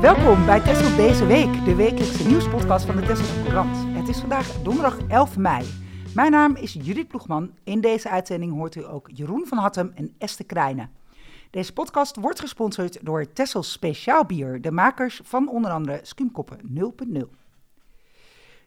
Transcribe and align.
Welkom 0.00 0.46
bij 0.46 0.60
Tessel 0.60 0.96
Deze 0.96 1.26
Week, 1.26 1.64
de 1.64 1.74
wekelijkse 1.74 2.26
nieuwspodcast 2.26 2.86
van 2.86 2.96
de 2.96 3.02
Tesselse 3.02 3.42
Courant. 3.42 3.76
Het 3.76 4.08
is 4.08 4.18
vandaag 4.18 4.62
donderdag 4.62 4.98
11 5.08 5.36
mei. 5.36 5.66
Mijn 6.14 6.30
naam 6.30 6.56
is 6.56 6.72
Judith 6.72 7.08
Ploegman. 7.08 7.50
In 7.64 7.80
deze 7.80 8.10
uitzending 8.10 8.52
hoort 8.52 8.74
u 8.74 8.86
ook 8.86 9.10
Jeroen 9.14 9.46
van 9.46 9.58
Hattem 9.58 9.92
en 9.94 10.14
Esther 10.18 10.46
Krijnen. 10.46 10.90
Deze 11.50 11.72
podcast 11.72 12.16
wordt 12.16 12.40
gesponsord 12.40 12.98
door 13.04 13.32
Tessel 13.32 13.62
Speciaal 13.62 14.24
Bier, 14.24 14.60
de 14.60 14.70
makers 14.70 15.20
van 15.24 15.48
onder 15.48 15.70
andere 15.70 16.00
Skumkoppen 16.02 16.58
0.0. 17.08 17.20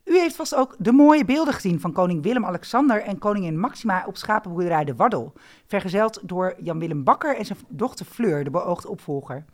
U 0.03 0.17
heeft 0.17 0.35
vast 0.35 0.55
ook 0.55 0.75
de 0.77 0.91
mooie 0.91 1.25
beelden 1.25 1.53
gezien 1.53 1.79
van 1.79 1.91
koning 1.91 2.23
Willem-Alexander 2.23 3.01
en 3.01 3.17
koningin 3.17 3.59
Maxima 3.59 4.03
op 4.07 4.17
schapenboerderij 4.17 4.85
De 4.85 4.95
Waddel. 4.95 5.33
Vergezeld 5.65 6.19
door 6.23 6.55
Jan-Willem 6.61 7.03
Bakker 7.03 7.35
en 7.37 7.45
zijn 7.45 7.59
dochter 7.67 8.05
Fleur, 8.05 8.43
de 8.43 8.49
beoogde 8.49 8.89
opvolger. 8.89 9.45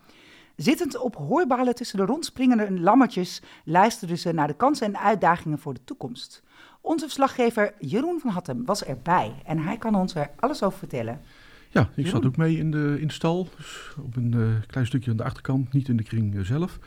Zittend 0.56 0.98
op 0.98 1.16
hooibalen 1.16 1.76
tussen 1.76 1.98
de 1.98 2.06
rondspringende 2.06 2.80
lammetjes 2.80 3.42
luisterden 3.64 4.18
ze 4.18 4.32
naar 4.32 4.48
de 4.48 4.56
kansen 4.56 4.88
en 4.88 5.00
uitdagingen 5.00 5.60
voor 5.60 5.74
de 5.74 5.84
toekomst. 5.84 6.44
Onze 6.82 7.06
verslaggever 7.06 7.74
Jeroen 7.80 8.20
van 8.20 8.32
Hattem 8.32 8.66
was 8.66 8.84
erbij 8.84 9.34
en 9.46 9.58
hij 9.58 9.78
kan 9.78 9.96
ons 9.96 10.16
er 10.16 10.30
alles 10.40 10.64
over 10.64 10.78
vertellen. 10.78 11.22
Ja, 11.70 11.82
ik 11.82 11.88
Jeroen? 11.96 12.12
zat 12.12 12.26
ook 12.26 12.38
mee 12.38 12.58
in 12.58 12.72
de, 12.72 12.98
in 13.00 13.08
de 13.08 13.14
stal, 13.14 13.50
dus 13.58 13.96
op 14.02 14.16
een 14.16 14.34
eh, 14.34 14.68
klein 14.68 14.86
stukje 14.86 15.12
aan 15.12 15.18
de 15.18 15.24
achterkant, 15.24 15.74
niet 15.74 15.88
in 15.88 15.98
de 15.98 16.04
kring 16.04 16.36
eh, 16.36 16.42
zelf, 16.42 16.80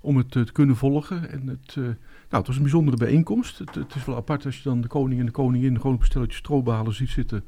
om 0.00 0.16
het 0.16 0.36
eh, 0.36 0.42
te 0.42 0.52
kunnen 0.52 0.76
volgen. 0.76 1.30
En 1.30 1.46
het, 1.46 1.74
nou, 1.76 1.94
het 2.28 2.46
was 2.46 2.56
een 2.56 2.62
bijzondere 2.62 2.96
bijeenkomst. 2.96 3.58
Het, 3.58 3.74
het 3.74 3.94
is 3.94 4.04
wel 4.04 4.16
apart 4.16 4.44
als 4.44 4.56
je 4.56 4.62
dan 4.62 4.80
de 4.80 4.88
koning 4.88 5.20
en 5.20 5.26
de 5.26 5.32
koningin 5.32 5.76
gewoon 5.76 5.94
op 5.94 6.00
een 6.00 6.06
stelletje 6.06 6.36
strobalen 6.36 6.94
ziet 6.94 7.10
zitten. 7.10 7.44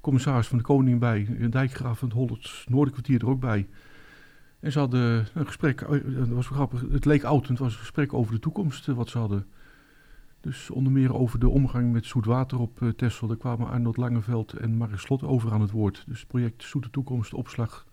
Commissaris 0.00 0.46
van 0.46 0.58
de 0.58 0.64
koning 0.64 1.00
bij, 1.00 1.26
een 1.38 1.50
dijkgraaf 1.50 1.98
van 1.98 2.08
het 2.08 2.16
Hollands 2.16 2.66
Noorderkwartier 2.68 3.20
er 3.20 3.28
ook 3.28 3.40
bij. 3.40 3.66
En 4.62 4.72
ze 4.72 4.78
hadden 4.78 5.26
een 5.34 5.46
gesprek, 5.46 5.80
eh, 5.80 5.88
dat 5.90 6.28
was 6.28 6.48
wel 6.48 6.58
grappig, 6.58 6.84
het 6.92 7.04
leek 7.04 7.24
oud, 7.24 7.42
en 7.44 7.50
het 7.50 7.58
was 7.58 7.72
een 7.72 7.78
gesprek 7.78 8.12
over 8.12 8.32
de 8.32 8.38
toekomst, 8.40 8.88
eh, 8.88 8.94
wat 8.94 9.08
ze 9.08 9.18
hadden. 9.18 9.46
Dus 10.40 10.70
onder 10.70 10.92
meer 10.92 11.14
over 11.14 11.38
de 11.38 11.48
omgang 11.48 11.92
met 11.92 12.06
zoet 12.06 12.24
water 12.24 12.58
op 12.58 12.82
eh, 12.82 12.88
Texel. 12.88 13.26
Daar 13.26 13.36
kwamen 13.36 13.68
Arnold 13.68 13.96
Langeveld 13.96 14.52
en 14.52 14.76
Mark 14.76 14.98
Slot 14.98 15.22
over 15.22 15.52
aan 15.52 15.60
het 15.60 15.70
woord. 15.70 16.04
Dus 16.06 16.18
het 16.18 16.28
project 16.28 16.62
Zoete 16.64 16.90
Toekomst, 16.90 17.34
opslag 17.34 17.86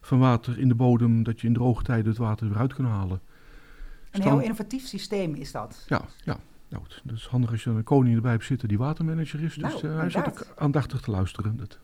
van 0.00 0.18
water 0.18 0.58
in 0.58 0.68
de 0.68 0.74
bodem, 0.74 1.22
dat 1.22 1.40
je 1.40 1.46
in 1.46 1.54
droge 1.54 1.82
tijden 1.82 2.08
het 2.08 2.18
water 2.18 2.48
weer 2.48 2.58
uit 2.58 2.74
kan 2.74 2.84
halen. 2.84 3.20
Een 4.10 4.22
heel 4.22 4.40
innovatief 4.40 4.86
systeem 4.86 5.34
is 5.34 5.52
dat. 5.52 5.84
Ja, 5.88 6.02
ja. 6.24 6.38
Nou, 6.68 6.82
het- 6.84 7.00
dat 7.04 7.16
is 7.16 7.26
handig 7.26 7.50
als 7.50 7.64
je 7.64 7.70
een 7.70 7.84
koning 7.84 8.14
erbij 8.16 8.30
hebt 8.30 8.44
zitten 8.44 8.68
die 8.68 8.78
watermanager 8.78 9.42
is. 9.42 9.54
Dus 9.54 9.82
Nou, 9.82 9.86
hij 9.96 10.10
zat 10.10 10.26
ook 10.28 10.46
aandachtig 10.56 11.00
te 11.00 11.10
luisteren. 11.10 11.56
Dat. 11.56 11.78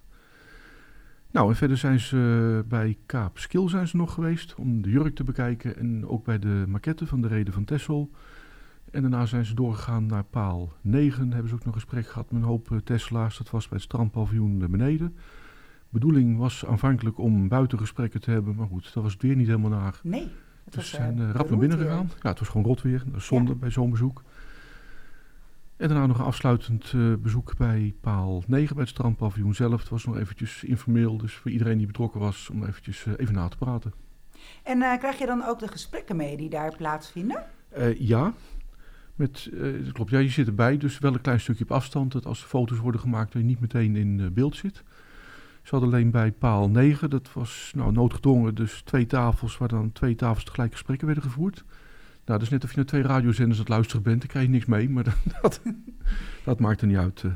Nou, 1.31 1.49
en 1.49 1.57
verder 1.57 1.77
zijn 1.77 2.01
ze 2.01 2.57
eh, 2.63 2.69
bij 2.69 2.97
Kaap 3.07 3.39
Skil 3.39 3.69
zijn 3.69 3.89
ze 3.89 3.97
nog 3.97 4.15
geweest 4.15 4.55
om 4.55 4.83
de 4.83 4.91
jurk 4.91 5.15
te 5.15 5.25
bekijken. 5.25 5.77
En 5.77 6.07
ook 6.07 6.25
bij 6.25 6.39
de 6.39 6.65
maquette 6.69 7.07
van 7.07 7.21
de 7.21 7.29
Reden 7.29 7.53
van 7.53 7.65
Tessel. 7.65 8.11
En 8.91 9.01
daarna 9.01 9.27
zijn 9.27 9.45
ze 9.45 9.55
doorgegaan 9.55 10.07
naar 10.07 10.25
paal 10.25 10.73
9. 10.81 11.31
Hebben 11.33 11.49
ze 11.49 11.55
ook 11.55 11.65
nog 11.65 11.75
een 11.75 11.81
gesprek 11.81 12.07
gehad 12.07 12.31
met 12.31 12.43
een 12.43 12.49
hoop 12.49 12.73
eh, 12.73 12.79
Tesla's. 12.79 13.39
Dat 13.39 13.51
was 13.51 13.69
bij 13.69 13.77
het 13.77 13.87
strandpaviljoen 13.87 14.59
beneden. 14.59 15.17
bedoeling 15.89 16.39
was 16.39 16.67
aanvankelijk 16.67 17.19
om 17.19 17.49
buitengesprekken 17.49 18.21
te 18.21 18.31
hebben. 18.31 18.55
Maar 18.55 18.67
goed, 18.67 18.95
dat 18.95 19.03
was 19.03 19.13
het 19.13 19.23
weer 19.23 19.37
niet 19.37 19.47
helemaal 19.47 19.71
naar. 19.71 20.01
Nee. 20.03 20.21
Het 20.23 20.31
Dus 20.65 20.75
was, 20.75 20.89
ze 20.89 20.97
zijn 20.97 21.19
eh, 21.19 21.31
rap 21.31 21.51
naar 21.51 21.59
binnen 21.59 21.79
gegaan. 21.79 22.11
Ja, 22.23 22.29
het 22.29 22.39
was 22.39 22.49
gewoon 22.49 22.67
rot 22.67 22.83
weer. 22.83 23.03
Dat 23.07 23.17
is 23.17 23.27
zonde 23.27 23.55
bij 23.55 23.71
zo'n 23.71 23.91
bezoek. 23.91 24.23
En 25.79 25.89
daarna 25.89 26.07
nog 26.07 26.19
een 26.19 26.25
afsluitend 26.25 26.93
eh, 26.95 27.13
bezoek 27.19 27.57
bij 27.57 27.95
paal 28.01 28.43
9 28.47 28.75
bij 28.75 28.85
het 28.85 28.93
strandpaviljoen 28.93 29.55
zelf. 29.55 29.81
Het 29.81 29.89
was 29.89 30.05
nog 30.05 30.17
eventjes 30.17 30.65
informeel, 30.65 31.17
dus 31.17 31.35
voor 31.35 31.51
iedereen 31.51 31.79
die 31.79 31.87
betrokken 31.87 32.21
was, 32.21 32.51
om 32.51 32.65
eventjes 32.65 33.07
eh, 33.07 33.13
even 33.17 33.35
na 33.35 33.49
te 33.49 33.57
praten. 33.57 33.93
En 34.63 34.83
eh, 34.83 34.99
krijg 34.99 35.19
je 35.19 35.27
dan 35.27 35.45
ook 35.45 35.59
de 35.59 35.69
gesprekken 35.69 36.17
mee 36.17 36.37
die 36.37 36.49
daar 36.49 36.77
plaatsvinden? 36.77 37.45
Ja, 37.99 38.33
met, 39.15 39.51
dat 39.85 39.93
klopt. 39.93 40.11
Ja, 40.11 40.19
je 40.19 40.29
zit 40.29 40.47
erbij, 40.47 40.77
dus 40.77 40.99
wel 40.99 41.15
een 41.15 41.21
klein 41.21 41.41
stukje 41.41 41.65
op 41.65 41.73
afstand. 41.73 42.13
Dat 42.13 42.27
als 42.27 42.43
er 42.43 42.49
foto's 42.49 42.79
worden 42.79 43.01
gemaakt, 43.01 43.33
dat 43.33 43.43
je 43.43 43.49
niet 43.49 43.61
meteen 43.61 43.97
in 43.97 44.33
beeld 44.35 44.57
zit. 44.57 44.83
Ze 45.63 45.71
hadden 45.71 45.89
alleen 45.89 46.11
bij 46.11 46.33
paal 46.33 46.69
9, 46.69 47.11
dat 47.11 47.33
was 47.33 47.73
nou, 47.75 47.93
noodgedwongen, 47.93 48.55
dus 48.55 48.83
twee 48.83 49.07
tafels 49.07 49.59
waar 49.59 49.69
dan 49.69 49.93
twee 49.93 50.15
tafels 50.15 50.45
tegelijk 50.45 50.73
gesprekken 50.73 51.07
werden 51.07 51.25
gevoerd. 51.25 51.65
Nou, 52.29 52.41
dat 52.41 52.49
is 52.49 52.55
net 52.55 52.65
of 52.65 52.71
je 52.71 52.77
naar 52.77 52.87
twee 52.87 53.03
radiozenders 53.03 53.59
aan 53.59 53.65
het 53.65 53.75
luisteren 53.75 54.03
bent, 54.03 54.19
dan 54.21 54.29
krijg 54.29 54.45
je 54.47 54.51
niks 54.51 54.65
mee, 54.67 54.91
maar 54.91 55.05
dat, 55.43 55.61
dat 56.45 56.61
maakt 56.61 56.81
er 56.81 56.87
niet 56.87 56.97
uit. 56.97 57.23
eh. 57.23 57.31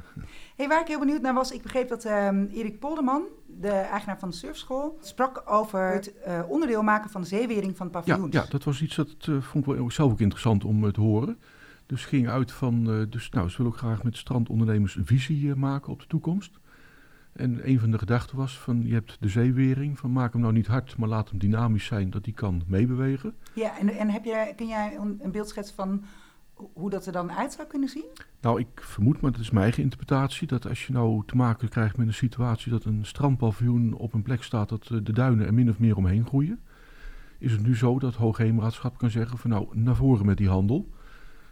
Hey, 0.57 0.69
waar 0.69 0.81
ik 0.81 0.87
heel 0.87 0.99
benieuwd 0.99 1.21
naar 1.23 1.35
was, 1.35 1.51
ik 1.53 1.63
begreep 1.63 1.89
dat 1.89 2.05
ehm, 2.05 2.45
Erik 2.53 2.79
Polderman, 2.79 3.23
de 3.47 3.69
eigenaar 3.69 4.19
van 4.19 4.31
de 4.31 4.35
surfschool, 4.37 4.99
sprak 5.01 5.43
over 5.47 5.93
het 5.93 6.21
eh, 6.21 6.41
onderdeel 6.49 6.83
maken 6.83 7.11
van 7.11 7.21
de 7.21 7.27
zeewering 7.27 7.77
van 7.77 7.87
het 7.87 7.95
Ja, 7.95 8.01
paviljoens. 8.01 8.35
ja, 8.35 8.45
dat 8.49 8.65
was 8.65 8.83
iets 8.83 8.97
dat 8.97 9.09
eh, 9.21 9.41
vond 9.41 9.67
ik 9.67 9.75
wel 9.75 9.91
zelf 9.91 10.13
ook 10.13 10.21
interessant 10.21 10.65
om 10.65 10.93
te 10.93 11.01
horen. 11.01 11.39
Dus 11.87 12.05
ging 12.05 12.29
uit 12.29 12.53
van, 12.53 13.07
dus, 13.11 13.31
nou, 13.31 13.49
ze 13.49 13.57
willen 13.57 13.73
ook 13.73 13.79
graag 13.79 14.03
met 14.03 14.17
strandondernemers 14.17 14.97
een 14.97 15.07
visie 15.07 15.55
maken 15.55 15.93
op 15.93 16.01
de 16.01 16.07
toekomst. 16.07 16.59
En 17.33 17.69
een 17.69 17.81
van 17.81 17.91
de 17.91 17.99
gedachten 17.99 18.37
was 18.37 18.59
van, 18.59 18.87
je 18.87 18.93
hebt 18.93 19.17
de 19.21 19.29
zeewering, 19.29 19.99
van 19.99 20.13
maak 20.13 20.33
hem 20.33 20.43
nou 20.43 20.53
niet 20.53 20.67
hard, 20.67 20.97
maar 20.97 21.09
laat 21.09 21.29
hem 21.29 21.39
dynamisch 21.39 21.85
zijn, 21.85 22.11
dat 22.11 22.25
die 22.25 22.35
kan 22.35 22.63
meebewegen. 22.67 23.35
Ja, 23.55 23.79
en, 23.79 23.89
en 23.89 24.11
heb 24.11 24.25
je, 24.25 24.53
kun 24.57 24.67
jij 24.67 24.97
een, 25.21 25.31
beeld 25.31 25.49
schetsen 25.49 25.75
van 25.75 26.05
hoe 26.73 26.91
dat 26.91 27.07
er 27.07 27.13
dan 27.13 27.33
uit 27.33 27.53
zou 27.53 27.69
kunnen 27.69 27.89
zien? 27.89 28.05
Nou, 28.41 28.61
ik 28.61 28.83
vermoed, 28.83 29.21
maar 29.21 29.33
dat 29.33 29.41
is 29.41 29.51
mijn 29.51 29.63
eigen 29.63 29.83
interpretatie, 29.83 30.47
dat 30.47 30.69
als 30.69 30.87
je 30.87 30.93
nou 30.93 31.23
te 31.27 31.37
maken 31.37 31.69
krijgt 31.69 31.97
met 31.97 32.07
een 32.07 32.15
situatie 32.15 32.71
dat 32.71 32.85
een 32.85 33.05
strandpaviljoen 33.05 33.95
op 33.95 34.13
een 34.13 34.23
plek 34.23 34.43
staat 34.43 34.69
dat 34.69 34.89
eh, 34.91 34.99
de 35.03 35.13
duinen 35.13 35.47
er 35.47 35.55
min 35.55 35.71
of 35.71 35.79
meer 35.79 35.97
omheen 35.97 36.27
groeien, 36.27 36.61
is 37.39 37.53
het 37.53 37.63
nu 37.63 37.77
zo 37.77 37.99
dat 37.99 38.15
Hoogheemraadschap 38.15 38.99
kan 38.99 39.11
zeggen 39.11 39.39
van 39.39 39.51
nou, 39.51 39.69
naar 39.73 39.97
voren 39.97 40.27
met 40.27 40.37
die 40.37 40.49
handel. 40.49 40.89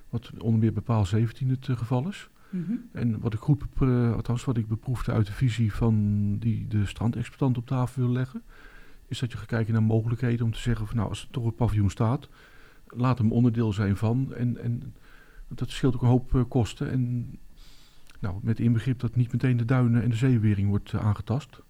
Wat 0.09 0.31
onder 0.39 0.61
meer 0.61 0.73
bij 0.73 0.83
paal 0.83 1.07
17 1.07 1.49
het 1.49 1.69
eh, 1.69 1.77
geval 1.77 2.09
is. 2.09 2.31
Mhm. 2.51 2.73
En 2.93 3.21
wat 3.21 3.35
ik 3.35 3.41
goed, 3.41 3.63
eh, 3.81 4.13
althans 4.15 4.45
wat 4.45 4.57
ik 4.57 4.69
beproefde 4.69 5.13
uit 5.13 5.27
de 5.27 5.33
visie 5.33 5.73
van 5.75 6.37
die 6.39 6.69
de 6.69 6.87
strandexploitant 6.87 7.57
op 7.59 7.67
tafel 7.67 8.03
wil 8.03 8.13
leggen, 8.13 8.43
is 9.07 9.19
dat 9.19 9.33
je 9.33 9.39
gaat 9.39 9.47
kijken 9.47 9.73
naar 9.73 9.83
mogelijkheden 9.83 10.47
om 10.47 10.53
te 10.53 10.59
zeggen 10.59 10.87
van 10.87 10.97
nou, 10.97 11.09
als 11.09 11.23
er 11.23 11.29
toch 11.31 11.45
een 11.45 11.55
paviljoen 11.55 11.91
staat, 11.91 12.29
laat 12.87 13.19
hem 13.19 13.33
onderdeel 13.33 13.73
zijn 13.73 13.97
van. 13.97 14.35
En, 14.35 14.59
en 14.63 14.95
dat 15.49 15.71
scheelt 15.71 15.95
ook 15.95 16.03
een 16.03 16.09
hoop 16.09 16.35
eh, 16.35 16.43
kosten. 16.49 16.91
En 16.91 17.31
nou, 18.21 18.37
met 18.43 18.61
inbegrip 18.61 19.01
dat 19.01 19.17
niet 19.17 19.33
meteen 19.33 19.57
de 19.57 19.65
duinen 19.65 20.03
en 20.03 20.11
de 20.11 20.17
zeewering 20.17 20.69
wordt 20.69 20.93
eh, 20.93 21.07
aangetast. 21.07 21.63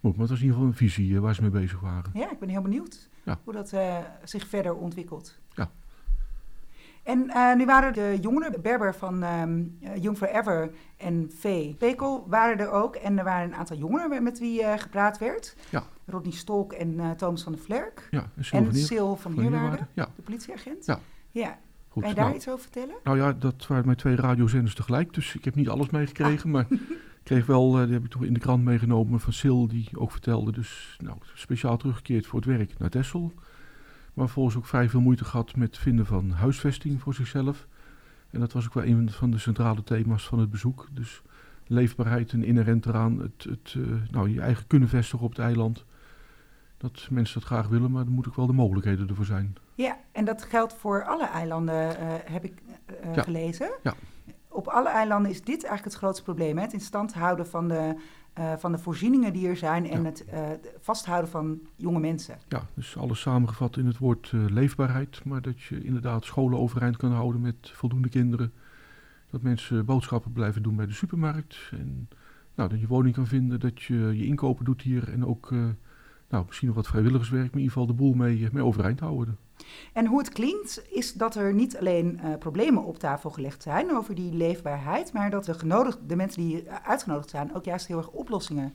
Maar, 0.00 0.10
het 0.10 0.20
was 0.20 0.30
in 0.30 0.36
ieder 0.36 0.52
geval 0.52 0.66
een 0.66 0.74
visie 0.76 1.20
waar 1.20 1.34
ze 1.34 1.40
mee 1.42 1.50
bezig 1.50 1.80
waren. 1.80 2.10
Ja, 2.14 2.30
ik 2.30 2.38
ben 2.38 2.48
heel 2.48 2.62
benieuwd 2.62 3.08
Ja. 3.24 3.38
hoe 3.44 3.52
dat 3.52 3.74
zich 4.24 4.46
verder 4.48 4.74
ontwikkelt. 4.74 5.38
Ja. 5.54 5.70
En 7.10 7.30
eh, 7.30 7.56
nu 7.56 7.64
waren 7.64 7.92
de 7.92 8.18
jongeren, 8.20 8.62
Berber 8.62 8.94
van 8.94 9.22
eh, 9.22 10.02
Young 10.02 10.16
Forever 10.16 10.70
en 10.96 11.30
V. 11.38 11.74
Pekel 11.74 12.26
waren 12.28 12.58
er 12.58 12.70
ook. 12.70 12.96
En 12.96 13.18
er 13.18 13.24
waren 13.24 13.48
een 13.48 13.54
aantal 13.54 13.76
jongeren 13.76 14.22
met 14.22 14.38
wie 14.38 14.62
eh, 14.62 14.78
gepraat 14.78 15.18
werd. 15.18 15.56
Ja. 15.70 15.82
Rodney 16.06 16.32
Stolk 16.32 16.72
en 16.72 17.16
Thomas 17.16 17.42
van 17.42 17.52
der 17.52 17.60
Vlerk. 17.60 18.08
Ja, 18.10 18.30
en 18.50 18.74
Sil 18.88 19.16
van 19.16 19.40
Heerwaarde. 19.40 19.86
Ja, 19.92 20.08
de 20.16 20.22
politieagent. 20.22 20.86
Ja. 20.86 20.98
ja. 21.30 21.58
goed. 21.88 22.02
Kan 22.02 22.10
je 22.10 22.16
daar 22.16 22.24
nou, 22.24 22.36
iets 22.36 22.48
over 22.48 22.60
vertellen? 22.60 22.94
Nou 23.04 23.16
ja, 23.18 23.32
dat 23.32 23.66
waren 23.66 23.84
mijn 23.84 23.96
twee 23.96 24.16
radiozenders 24.16 24.74
tegelijk, 24.74 25.14
dus 25.14 25.34
ik 25.34 25.44
heb 25.44 25.54
niet 25.54 25.68
alles 25.68 25.90
meegekregen, 25.90 26.50
maar 26.50 26.66
ik 26.70 26.80
kreeg 27.22 27.46
wel, 27.46 27.70
die 27.70 27.92
heb 27.92 28.04
ik 28.04 28.10
toch 28.10 28.24
in 28.24 28.34
de 28.34 28.40
krant 28.40 28.64
meegenomen 28.64 29.20
van 29.20 29.32
Sil, 29.40 29.60
die 29.68 29.88
ook 29.94 30.10
vertelde, 30.10 30.52
dus 30.52 30.98
nou, 31.02 31.16
speciaal 31.34 31.76
teruggekeerd 31.76 32.26
voor 32.26 32.38
het 32.38 32.48
werk 32.48 32.78
naar 32.78 32.90
Texel. 32.90 33.32
Maar 34.14 34.24
vervolgens 34.24 34.56
ook 34.56 34.66
vrij 34.66 34.88
veel 34.88 35.00
moeite 35.00 35.24
gehad 35.24 35.56
met 35.56 35.68
het 35.68 35.78
vinden 35.78 36.06
van 36.06 36.30
huisvesting 36.30 37.00
voor 37.00 37.14
zichzelf. 37.14 37.66
En 38.30 38.40
dat 38.40 38.52
was 38.52 38.66
ook 38.66 38.74
wel 38.74 38.84
een 38.84 39.10
van 39.10 39.30
de 39.30 39.38
centrale 39.38 39.82
thema's 39.82 40.26
van 40.26 40.38
het 40.38 40.50
bezoek. 40.50 40.88
Dus 40.92 41.22
leefbaarheid 41.66 42.32
en 42.32 42.44
inherent 42.44 42.86
eraan, 42.86 43.18
het, 43.18 43.44
het 43.48 43.74
eh, 43.76 43.82
nou, 44.10 44.30
je 44.30 44.40
eigen 44.40 44.66
kunnen 44.66 44.88
vestigen 44.88 45.24
op 45.24 45.30
het 45.30 45.38
eiland. 45.38 45.84
Dat 46.76 47.06
mensen 47.10 47.40
dat 47.40 47.48
graag 47.48 47.68
willen, 47.68 47.90
maar 47.90 48.04
er 48.04 48.10
moeten 48.10 48.30
ook 48.32 48.36
wel 48.38 48.46
de 48.46 48.52
mogelijkheden 48.52 49.08
ervoor 49.08 49.24
zijn. 49.24 49.56
Ja, 49.74 49.98
en 50.12 50.24
dat 50.24 50.42
geldt 50.42 50.72
voor 50.74 51.04
alle 51.04 51.26
eilanden, 51.26 51.98
eh, 51.98 52.06
heb 52.24 52.44
ik 52.44 52.62
eh, 52.86 53.14
Ja. 53.14 53.22
gelezen. 53.22 53.70
Ja. 53.82 53.94
Op 54.60 54.66
alle 54.66 54.88
eilanden 54.88 55.30
is 55.30 55.38
dit 55.42 55.64
eigenlijk 55.64 55.84
het 55.84 55.94
grootste 55.94 56.22
probleem. 56.22 56.56
Hè? 56.56 56.62
Het 56.62 56.72
in 56.72 56.80
stand 56.80 57.14
houden 57.14 57.46
van 57.46 57.68
de, 57.68 57.94
eh, 58.32 58.52
van 58.56 58.72
de 58.72 58.78
voorzieningen 58.78 59.32
die 59.32 59.48
er 59.48 59.56
zijn 59.56 59.90
en 59.90 60.02
Ja. 60.02 60.08
het 60.08 60.24
eh, 60.24 60.48
vasthouden 60.80 61.30
van 61.30 61.60
jonge 61.76 62.00
mensen. 62.00 62.38
Ja, 62.48 62.62
dus 62.74 62.96
alles 62.96 63.20
samengevat 63.20 63.76
in 63.76 63.86
het 63.86 63.98
woord 63.98 64.30
eh, 64.34 64.44
leefbaarheid. 64.46 65.24
Maar 65.24 65.42
dat 65.42 65.62
je 65.62 65.84
inderdaad 65.84 66.24
scholen 66.24 66.58
overeind 66.58 66.96
kan 66.96 67.12
houden 67.12 67.40
met 67.40 67.70
voldoende 67.74 68.08
kinderen. 68.08 68.52
Dat 69.30 69.42
mensen 69.42 69.84
boodschappen 69.84 70.32
blijven 70.32 70.62
doen 70.62 70.76
bij 70.76 70.86
de 70.86 70.92
supermarkt. 70.92 71.56
En 71.70 72.08
nou, 72.54 72.68
dat 72.68 72.80
je 72.80 72.86
woning 72.86 73.14
kan 73.14 73.26
vinden, 73.26 73.60
dat 73.60 73.82
je 73.82 73.96
je 73.96 74.26
inkopen 74.26 74.64
doet 74.64 74.82
hier. 74.82 75.12
En 75.12 75.26
ook 75.26 75.50
nou, 76.28 76.44
misschien 76.46 76.66
nog 76.66 76.76
wat 76.76 76.86
vrijwilligerswerk, 76.86 77.44
maar 77.44 77.60
in 77.60 77.66
ieder 77.66 77.72
geval 77.72 77.86
de 77.86 78.02
boel 78.02 78.14
mee, 78.14 78.48
mee 78.52 78.64
overeind 78.64 79.00
houden. 79.00 79.36
En 79.92 80.06
hoe 80.06 80.18
het 80.18 80.28
klinkt 80.28 80.82
is 80.90 81.12
dat 81.12 81.34
er 81.34 81.54
niet 81.54 81.78
alleen 81.78 82.20
eh, 82.22 82.38
problemen 82.38 82.84
op 82.84 82.98
tafel 82.98 83.30
gelegd 83.30 83.62
zijn 83.62 83.96
over 83.96 84.14
die 84.14 84.32
leefbaarheid, 84.32 85.12
maar 85.12 85.30
dat 85.30 85.44
de, 85.44 85.54
genodigd, 85.54 85.98
de 86.06 86.16
mensen 86.16 86.42
die 86.42 86.62
eh, 86.62 86.74
uitgenodigd 86.88 87.30
zijn 87.30 87.54
ook 87.54 87.64
juist 87.64 87.86
heel 87.86 87.98
erg 87.98 88.08
oplossingen 88.10 88.72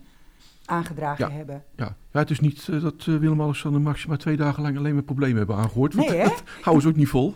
aangedragen 0.66 1.28
Ja. 1.30 1.36
hebben. 1.36 1.64
Ja. 1.76 1.96
ja, 2.12 2.20
het 2.20 2.30
is 2.30 2.40
niet 2.40 2.68
eh, 2.70 2.82
dat 2.82 3.06
uh, 3.06 3.18
Willem-Alexander 3.20 3.82
Maxima 3.82 4.18
twee 4.18 4.38
dagen 4.38 4.64
lang 4.64 4.78
alleen 4.78 4.94
maar 4.94 5.04
problemen 5.04 5.38
hebben 5.38 5.56
aangehoord. 5.56 5.94
want 5.94 6.10
Nee, 6.10 6.18
hè? 6.18 6.24
dat 6.28 6.44
houden 6.62 6.84
ze 6.84 6.90
ook 6.90 6.96
niet 6.96 7.08
vol. 7.10 7.36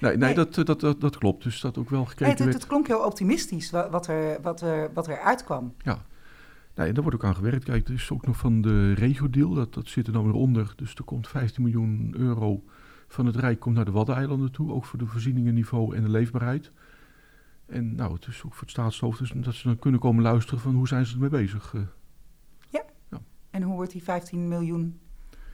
Nee, 0.00 0.16
nee, 0.16 0.16
Nee. 0.16 0.34
Dat, 0.34 0.58
eh, 0.58 0.64
dat, 0.64 0.80
dat, 0.80 1.00
dat 1.00 1.18
klopt. 1.18 1.42
Dus 1.42 1.60
dat 1.60 1.78
ook 1.78 1.90
wel 1.90 2.04
gekeken 2.04 2.44
Nee, 2.44 2.54
het, 2.54 2.66
klonk 2.66 2.86
heel 2.86 3.04
optimistisch 3.04 3.70
wa- 3.70 3.90
wat 3.90 4.06
er, 4.06 4.38
wat 4.42 4.60
er, 4.60 4.90
wat 4.94 5.06
er 5.08 5.18
uitkwam. 5.20 5.74
Nee, 6.76 6.92
daar 6.92 7.02
wordt 7.02 7.16
ook 7.16 7.24
aan 7.24 7.34
gewerkt. 7.34 7.64
Kijk, 7.64 7.88
er 7.88 7.94
is 7.94 8.10
ook 8.10 8.26
nog 8.26 8.36
van 8.36 8.60
de 8.62 8.92
regio-deal, 8.92 9.54
dat, 9.54 9.74
dat 9.74 9.88
zit 9.88 10.06
er 10.06 10.12
dan 10.12 10.24
weer 10.24 10.34
onder. 10.34 10.72
Dus 10.76 10.94
er 10.94 11.04
komt 11.04 11.28
15 11.28 11.62
miljoen 11.62 12.14
euro 12.16 12.62
van 13.08 13.26
het 13.26 13.36
Rijk 13.36 13.60
komt 13.60 13.74
naar 13.74 13.84
de 13.84 13.90
Waddeneilanden 13.90 14.52
toe. 14.52 14.72
Ook 14.72 14.84
voor 14.84 14.98
de 14.98 15.06
voorzieningenniveau 15.06 15.96
en 15.96 16.02
de 16.02 16.08
leefbaarheid. 16.08 16.72
En 17.66 17.94
nou, 17.94 18.12
het 18.14 18.26
is 18.26 18.42
ook 18.44 18.52
voor 18.52 18.60
het 18.62 18.70
staatshoofd 18.70 19.18
dus 19.18 19.32
dat 19.34 19.54
ze 19.54 19.68
dan 19.68 19.78
kunnen 19.78 20.00
komen 20.00 20.22
luisteren 20.22 20.60
van 20.60 20.74
hoe 20.74 20.88
zijn 20.88 21.06
ze 21.06 21.14
ermee 21.14 21.28
bezig. 21.28 21.74
eh. 21.74 21.80
En 23.50 23.62
hoe 23.62 23.74
wordt 23.74 23.92
die 23.92 24.02
15 24.02 24.48
miljoen 24.48 25.00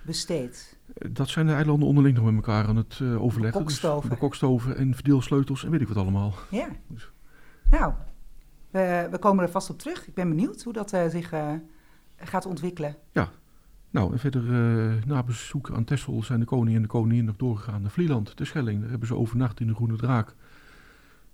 besteed? 0.02 0.78
Eh, 0.94 1.08
Dat 1.12 1.28
zijn 1.28 1.46
de 1.46 1.52
eilanden 1.52 1.88
onderling 1.88 2.16
nog 2.16 2.24
met 2.24 2.34
elkaar 2.34 2.66
aan 2.66 2.76
het 2.76 2.98
eh, 3.02 3.22
overleggen. 3.22 3.58
Bekokstoven. 3.60 4.08
Dus 4.08 4.18
bekokstoven 4.18 4.76
en 4.76 4.94
verdeelsleutels 4.94 5.64
en 5.64 5.70
weet 5.70 5.80
ik 5.80 5.88
wat 5.88 5.96
allemaal. 5.96 6.34
Ja. 6.50 6.68
Dus- 6.88 7.10
Nou, 7.70 7.92
we, 8.70 9.08
we 9.10 9.18
komen 9.18 9.44
er 9.44 9.50
vast 9.50 9.70
op 9.70 9.78
terug. 9.78 10.06
Ik 10.08 10.14
ben 10.14 10.28
benieuwd 10.28 10.62
hoe 10.62 10.72
dat 10.72 10.90
zich 10.90 11.32
gaat 12.16 12.46
ontwikkelen. 12.46 12.96
Nou, 13.90 14.12
en 14.12 14.18
verder 14.18 14.42
eh, 14.42 14.92
na 15.06 15.22
bezoek 15.22 15.70
aan 15.70 15.84
Texel 15.84 16.22
zijn 16.22 16.40
de 16.40 16.46
koning 16.46 16.76
en 16.76 16.82
de 16.82 16.88
koningin 16.88 17.24
nog 17.24 17.36
doorgegaan 17.36 17.82
naar 17.82 17.90
Vlieland, 17.90 18.38
de 18.38 18.44
Schelling. 18.44 18.80
Daar 18.80 18.90
hebben 18.90 19.08
ze 19.08 19.14
overnacht 19.16 19.60
in 19.60 19.66
de 19.66 19.74
Groene 19.74 19.96
Draak. 19.96 20.34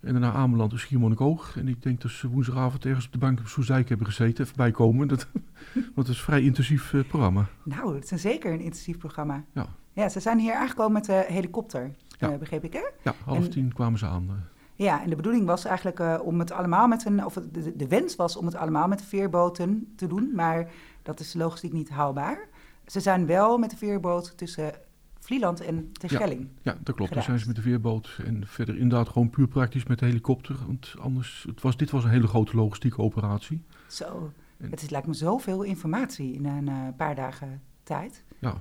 En 0.01 0.13
daarna 0.13 0.33
Ameland 0.33 0.73
en 0.73 0.79
Schiermonnikoog. 0.79 1.57
En 1.57 1.69
ik 1.69 1.83
denk 1.83 2.01
dat 2.01 2.11
ze 2.11 2.29
woensdagavond 2.29 2.85
ergens 2.85 3.07
op 3.07 3.13
de 3.13 3.19
bank 3.19 3.39
op 3.39 3.47
Soesdijk 3.47 3.89
hebben 3.89 4.07
gezeten. 4.07 4.45
Even 4.45 4.57
bijkomen. 4.57 5.09
Dat, 5.09 5.27
want 5.95 5.95
het 5.95 6.09
is 6.09 6.17
een 6.19 6.25
vrij 6.25 6.43
intensief 6.43 6.93
eh, 6.95 7.01
programma. 7.09 7.47
Nou, 7.65 7.95
het 7.95 8.13
is 8.13 8.21
zeker 8.21 8.53
een 8.53 8.61
intensief 8.61 8.99
programma. 8.99 9.45
Ja. 9.53 9.67
Ja, 9.93 10.09
ze 10.09 10.21
zijn 10.21 10.39
hier 10.39 10.55
aangekomen 10.55 10.93
met 10.93 11.05
de 11.05 11.25
helikopter, 11.29 11.95
Ja. 12.19 12.31
eh, 12.33 12.39
begreep 12.39 12.65
ik 12.65 12.73
hè? 12.73 12.83
Ja, 13.03 13.15
half 13.25 13.45
En- 13.45 13.51
tien 13.51 13.73
kwamen 13.73 13.99
ze 13.99 14.07
aan. 14.07 14.45
Ja, 14.75 15.03
en 15.03 15.09
de 15.11 15.17
bedoeling 15.17 15.47
was 15.47 15.65
eigenlijk 15.65 16.23
om 16.23 16.39
het 16.39 16.53
allemaal 16.53 16.89
met 16.89 17.05
een, 17.05 17.25
of 17.25 17.35
de, 17.35 17.77
de- 17.77 17.89
wens 17.89 18.17
was 18.17 18.37
om 18.37 18.47
het 18.47 18.55
allemaal 18.55 18.89
met 18.89 19.03
veerboten 19.03 19.93
te 19.97 20.07
doen, 20.07 20.31
maar 20.35 20.69
dat 21.07 21.21
is 21.21 21.35
logistiek 21.35 21.73
niet 21.73 21.89
haalbaar. 21.89 22.49
Ze 22.87 23.01
zijn 23.01 23.27
wel 23.27 23.59
met 23.59 23.71
de 23.71 23.77
veerboot 23.77 24.39
tussen 24.39 24.73
Vlieland 25.21 25.61
en 25.61 25.93
Terschelling. 25.93 26.49
Ja, 26.63 26.77
dat 26.83 26.95
klopt. 26.95 27.15
Dan 27.15 27.23
zijn 27.23 27.39
ze 27.39 27.47
met 27.47 27.57
de 27.57 27.63
veerboot. 27.63 28.19
En 28.25 28.43
verder 28.47 28.75
inderdaad 28.79 29.09
gewoon 29.09 29.31
puur 29.31 29.49
praktisch 29.49 29.85
met 29.85 29.99
de 29.99 30.07
helikopter. 30.07 30.57
Want 30.67 30.95
anders, 30.99 31.45
het 31.49 31.61
was, 31.61 31.77
dit 31.77 31.91
was 31.91 32.05
een 32.05 32.11
hele 32.11 32.27
grote 32.27 32.57
logistieke 32.57 32.99
operatie. 33.03 33.63
Zo, 33.89 34.33
En- 34.57 34.71
het 34.71 34.83
is, 34.83 34.91
lijkt 34.91 35.07
me 35.07 35.15
zoveel 35.15 35.63
informatie 35.63 36.33
in 36.33 36.47
een 36.47 36.69
eh, 36.69 36.75
paar 36.97 37.15
dagen 37.15 37.63
tijd. 37.83 38.25
Nou, 38.39 38.57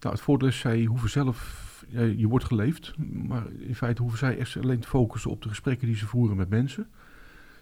het 0.00 0.20
voordeel 0.20 0.48
is, 0.48 0.58
zij 0.58 0.84
hoeven 0.84 1.10
zelf, 1.10 1.84
ja, 1.88 2.00
je 2.00 2.28
wordt 2.28 2.44
geleefd, 2.44 2.94
maar 2.98 3.50
in 3.52 3.74
feite 3.74 4.02
hoeven 4.02 4.18
zij 4.18 4.38
echt 4.38 4.56
alleen 4.56 4.80
te 4.80 4.88
focussen 4.88 5.30
op 5.30 5.42
de 5.42 5.48
gesprekken 5.48 5.86
die 5.86 5.96
ze 5.96 6.06
voeren 6.06 6.36
met 6.36 6.48
mensen. 6.48 6.88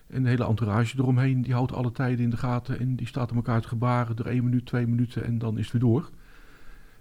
En 0.06 0.22
de 0.22 0.28
hele 0.28 0.46
entourage 0.46 0.98
eromheen, 0.98 1.42
die 1.42 1.52
houdt 1.52 1.72
alle 1.72 1.92
tijden 1.92 2.24
in 2.24 2.30
de 2.30 2.36
gaten 2.36 2.78
en 2.78 2.96
die 2.96 3.06
staat 3.06 3.30
aan 3.30 3.36
elkaar 3.36 3.60
te 3.60 3.68
gebaren, 3.68 4.16
er 4.16 4.26
één 4.26 4.44
minuut, 4.44 4.66
twee 4.66 4.86
minuten 4.86 5.24
en 5.24 5.38
dan 5.38 5.58
is 5.58 5.62
het 5.62 5.72
weer 5.72 5.90
door. 5.90 6.10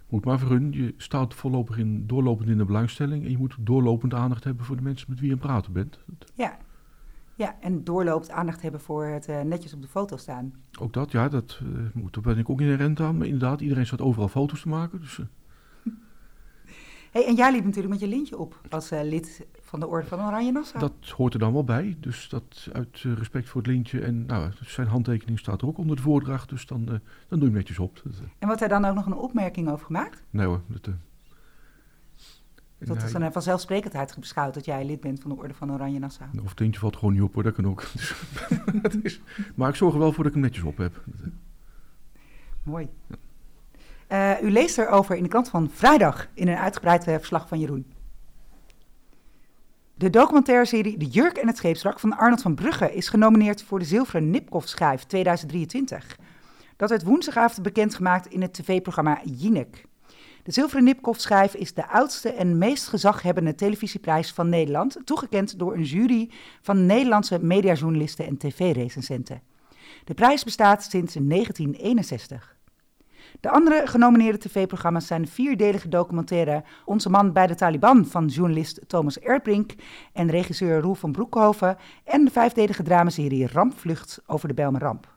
Moet 0.08 0.24
maar 0.24 0.38
voor 0.38 0.50
hun, 0.50 0.72
je 0.72 0.94
staat 0.96 1.34
voorlopig 1.34 1.78
in, 1.78 2.06
doorlopend 2.06 2.48
in 2.48 2.58
de 2.58 2.64
belangstelling 2.64 3.24
en 3.24 3.30
je 3.30 3.38
moet 3.38 3.56
doorlopend 3.60 4.14
aandacht 4.14 4.44
hebben 4.44 4.64
voor 4.64 4.76
de 4.76 4.82
mensen 4.82 5.06
met 5.08 5.20
wie 5.20 5.28
je 5.28 5.34
aan 5.34 5.40
het 5.40 5.48
praten 5.48 5.72
bent. 5.72 5.98
Ja, 6.34 6.58
ja 7.34 7.56
en 7.60 7.84
doorloopt 7.84 8.30
aandacht 8.30 8.62
hebben 8.62 8.80
voor 8.80 9.04
het 9.04 9.28
eh, 9.28 9.40
netjes 9.40 9.74
op 9.74 9.82
de 9.82 9.88
foto 9.88 10.16
staan. 10.16 10.54
Ook 10.80 10.92
dat, 10.92 11.12
ja, 11.12 11.28
dat 11.28 11.60
eh, 11.62 11.66
moet, 11.94 12.14
daar 12.14 12.22
ben 12.22 12.38
ik 12.38 12.50
ook 12.50 12.60
inherent 12.60 13.00
aan, 13.00 13.16
maar 13.16 13.26
inderdaad, 13.26 13.60
iedereen 13.60 13.86
staat 13.86 14.00
overal 14.00 14.28
foto's 14.28 14.60
te 14.60 14.68
maken. 14.68 15.00
Dus, 15.00 15.18
eh, 15.18 15.26
Hey, 17.12 17.26
en 17.26 17.34
jij 17.34 17.52
liep 17.52 17.64
natuurlijk 17.64 17.92
met 17.92 18.00
je 18.00 18.08
lintje 18.08 18.38
op 18.38 18.60
als 18.70 18.90
lid 18.90 19.46
van 19.74 19.88
de 19.88 19.88
Orde 19.94 20.06
van 20.06 20.20
Oranje 20.26 20.52
Nassau. 20.52 20.78
Dat 20.80 21.10
hoort 21.10 21.32
er 21.32 21.38
dan 21.38 21.52
wel 21.52 21.64
bij. 21.64 21.96
Dus 22.00 22.28
dat 22.28 22.68
uit 22.72 23.02
eh, 23.04 23.12
respect 23.12 23.48
voor 23.48 23.62
het 23.62 23.70
lintje. 23.70 24.00
En 24.00 24.26
nou, 24.26 24.50
zijn 24.60 24.86
handtekening 24.86 25.38
staat 25.38 25.62
er 25.62 25.68
ook 25.68 25.78
onder 25.78 25.96
de 25.96 26.02
voordracht. 26.02 26.48
Dus 26.48 26.66
dan, 26.66 26.80
eh, 26.80 26.88
dan 26.88 26.98
doe 27.28 27.38
je 27.38 27.44
hem 27.44 27.52
netjes 27.54 27.78
op. 27.78 28.00
Dat, 28.04 28.12
eh, 28.12 28.20
En 28.38 28.46
wordt 28.46 28.60
daar 28.60 28.68
dan 28.68 28.84
ook 28.84 28.94
nog 28.94 29.06
een 29.06 29.14
opmerking 29.14 29.68
over 29.68 29.86
gemaakt? 29.86 30.22
nee 30.30 30.46
hoor. 30.46 30.60
Dat, 30.66 30.88
Dat 32.78 32.96
is 33.02 33.12
hij- 33.12 33.20
een 33.22 33.32
vanzelfsprekendheid 33.32 34.16
beschouwd 34.20 34.54
dat 34.54 34.64
jij 34.64 34.84
lid 34.84 35.00
bent 35.00 35.20
van 35.20 35.30
de 35.30 35.36
Orde 35.36 35.54
van 35.54 35.72
Oranje 35.72 35.98
Nassau. 35.98 36.30
Of 36.42 36.50
het 36.50 36.58
lintje 36.60 36.80
valt 36.80 36.96
gewoon 36.96 37.12
niet 37.14 37.22
op 37.22 37.34
hoor. 37.34 37.42
Dat 37.42 37.54
kan 37.54 37.66
ook. 37.66 37.84
Dus, 37.92 38.14
dat 38.82 38.96
is, 39.02 39.20
maar 39.54 39.68
ik 39.68 39.74
zorg 39.74 39.92
er 39.94 39.98
wel 40.00 40.12
voor 40.12 40.24
dat 40.24 40.32
ik 40.34 40.38
hem 40.38 40.42
netjes 40.48 40.64
op 40.64 40.76
heb. 40.76 41.04
Mooi. 42.62 42.88
U 44.42 44.50
leest 44.50 44.78
erover 44.78 45.16
in 45.16 45.22
de 45.22 45.28
krant 45.28 45.48
van 45.48 45.70
vrijdag 45.70 46.26
in 46.34 46.48
een 46.48 46.56
uitgebreid 46.56 47.04
verslag 47.04 47.48
van 47.48 47.58
Jeroen. 47.60 47.86
De 49.96 50.10
documentaire-serie 50.10 50.96
De 50.96 51.06
Jurk 51.06 51.36
en 51.36 51.46
het 51.46 51.56
Scheepswrak 51.56 52.00
van 52.00 52.16
Arnold 52.16 52.42
van 52.42 52.54
Brugge 52.54 52.94
is 52.94 53.08
genomineerd 53.08 53.62
voor 53.62 53.78
de 53.78 53.84
Zilveren 53.84 54.30
Nipkoff-schijf 54.30 55.04
2023. 55.04 56.18
Dat 56.76 56.90
werd 56.90 57.02
woensdagavond 57.02 57.62
bekendgemaakt 57.62 58.26
in 58.26 58.42
het 58.42 58.52
tv-programma 58.52 59.20
Jinek. 59.24 59.84
De 60.42 60.52
Zilveren 60.52 60.84
Nipkoff-schijf 60.84 61.54
is 61.54 61.74
de 61.74 61.88
oudste 61.88 62.32
en 62.32 62.58
meest 62.58 62.88
gezaghebbende 62.88 63.54
televisieprijs 63.54 64.32
van 64.32 64.48
Nederland, 64.48 64.96
toegekend 65.04 65.58
door 65.58 65.74
een 65.74 65.82
jury 65.82 66.30
van 66.60 66.86
Nederlandse 66.86 67.38
mediajournalisten 67.44 68.26
en 68.26 68.36
tv-recensenten. 68.36 69.42
De 70.04 70.14
prijs 70.14 70.44
bestaat 70.44 70.82
sinds 70.82 71.14
1961. 71.14 72.53
De 73.44 73.50
andere 73.50 73.86
genomineerde 73.86 74.38
tv-programma's 74.38 75.06
zijn 75.06 75.22
de 75.22 75.28
vierdelige 75.28 75.88
documentaire 75.88 76.64
Onze 76.84 77.10
man 77.10 77.32
bij 77.32 77.46
de 77.46 77.54
Taliban 77.54 78.06
van 78.06 78.26
journalist 78.26 78.80
Thomas 78.86 79.18
Erdbrink 79.18 79.74
en 80.12 80.30
regisseur 80.30 80.80
Roel 80.80 80.94
van 80.94 81.12
Broekhoven 81.12 81.76
en 82.04 82.24
de 82.24 82.30
vijfdelige 82.30 82.82
dramaserie 82.82 83.46
Rampvlucht 83.46 84.22
over 84.26 84.48
de 84.48 84.54
Bijlmerramp. 84.54 85.14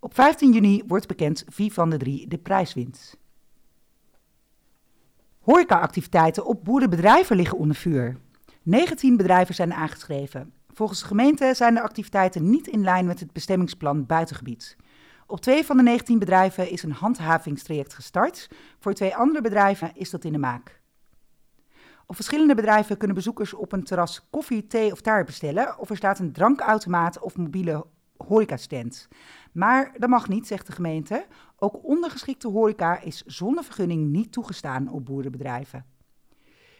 Op 0.00 0.14
15 0.14 0.52
juni 0.52 0.82
wordt 0.86 1.06
bekend 1.06 1.44
wie 1.56 1.72
van 1.72 1.90
de 1.90 1.96
drie 1.96 2.28
de 2.28 2.38
prijs 2.38 2.74
wint. 2.74 3.16
Horeca-activiteiten 5.40 6.46
op 6.46 6.64
boerenbedrijven 6.64 7.36
liggen 7.36 7.58
onder 7.58 7.76
vuur. 7.76 8.16
19 8.62 9.16
bedrijven 9.16 9.54
zijn 9.54 9.72
aangeschreven. 9.72 10.52
Volgens 10.74 11.00
de 11.00 11.06
gemeente 11.06 11.54
zijn 11.54 11.74
de 11.74 11.82
activiteiten 11.82 12.50
niet 12.50 12.66
in 12.66 12.82
lijn 12.82 13.06
met 13.06 13.20
het 13.20 13.32
bestemmingsplan 13.32 14.06
buitengebied. 14.06 14.76
Op 15.32 15.40
twee 15.40 15.64
van 15.64 15.76
de 15.76 15.82
19 15.82 16.18
bedrijven 16.18 16.70
is 16.70 16.82
een 16.82 16.92
handhavingstraject 16.92 17.94
gestart. 17.94 18.48
Voor 18.78 18.94
twee 18.94 19.16
andere 19.16 19.40
bedrijven 19.40 19.90
is 19.94 20.10
dat 20.10 20.24
in 20.24 20.32
de 20.32 20.38
maak. 20.38 20.80
Op 22.06 22.14
verschillende 22.14 22.54
bedrijven 22.54 22.96
kunnen 22.96 23.16
bezoekers 23.16 23.54
op 23.54 23.72
een 23.72 23.84
terras 23.84 24.28
koffie, 24.30 24.66
thee 24.66 24.92
of 24.92 25.00
taart 25.00 25.26
bestellen. 25.26 25.78
Of 25.78 25.90
er 25.90 25.96
staat 25.96 26.18
een 26.18 26.32
drankautomaat 26.32 27.20
of 27.20 27.36
mobiele 27.36 27.86
horecastand. 28.16 29.08
Maar 29.52 29.92
dat 29.98 30.08
mag 30.08 30.28
niet, 30.28 30.46
zegt 30.46 30.66
de 30.66 30.72
gemeente. 30.72 31.26
Ook 31.56 31.84
ondergeschikte 31.84 32.48
horeca 32.48 33.00
is 33.00 33.22
zonder 33.22 33.64
vergunning 33.64 34.10
niet 34.10 34.32
toegestaan 34.32 34.88
op 34.88 35.04
boerenbedrijven. 35.04 35.86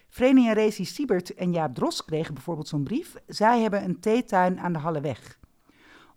Vreni 0.09 0.47
en 0.47 0.53
Rezi 0.53 0.85
Siebert 0.85 1.33
en 1.33 1.51
Jaap 1.51 1.75
Dros 1.75 2.05
kregen 2.05 2.33
bijvoorbeeld 2.33 2.67
zo'n 2.67 2.83
brief. 2.83 3.15
Zij 3.27 3.61
hebben 3.61 3.83
een 3.83 3.99
theetuin 3.99 4.59
aan 4.59 4.73
de 4.73 4.79
Halleweg. 4.79 5.41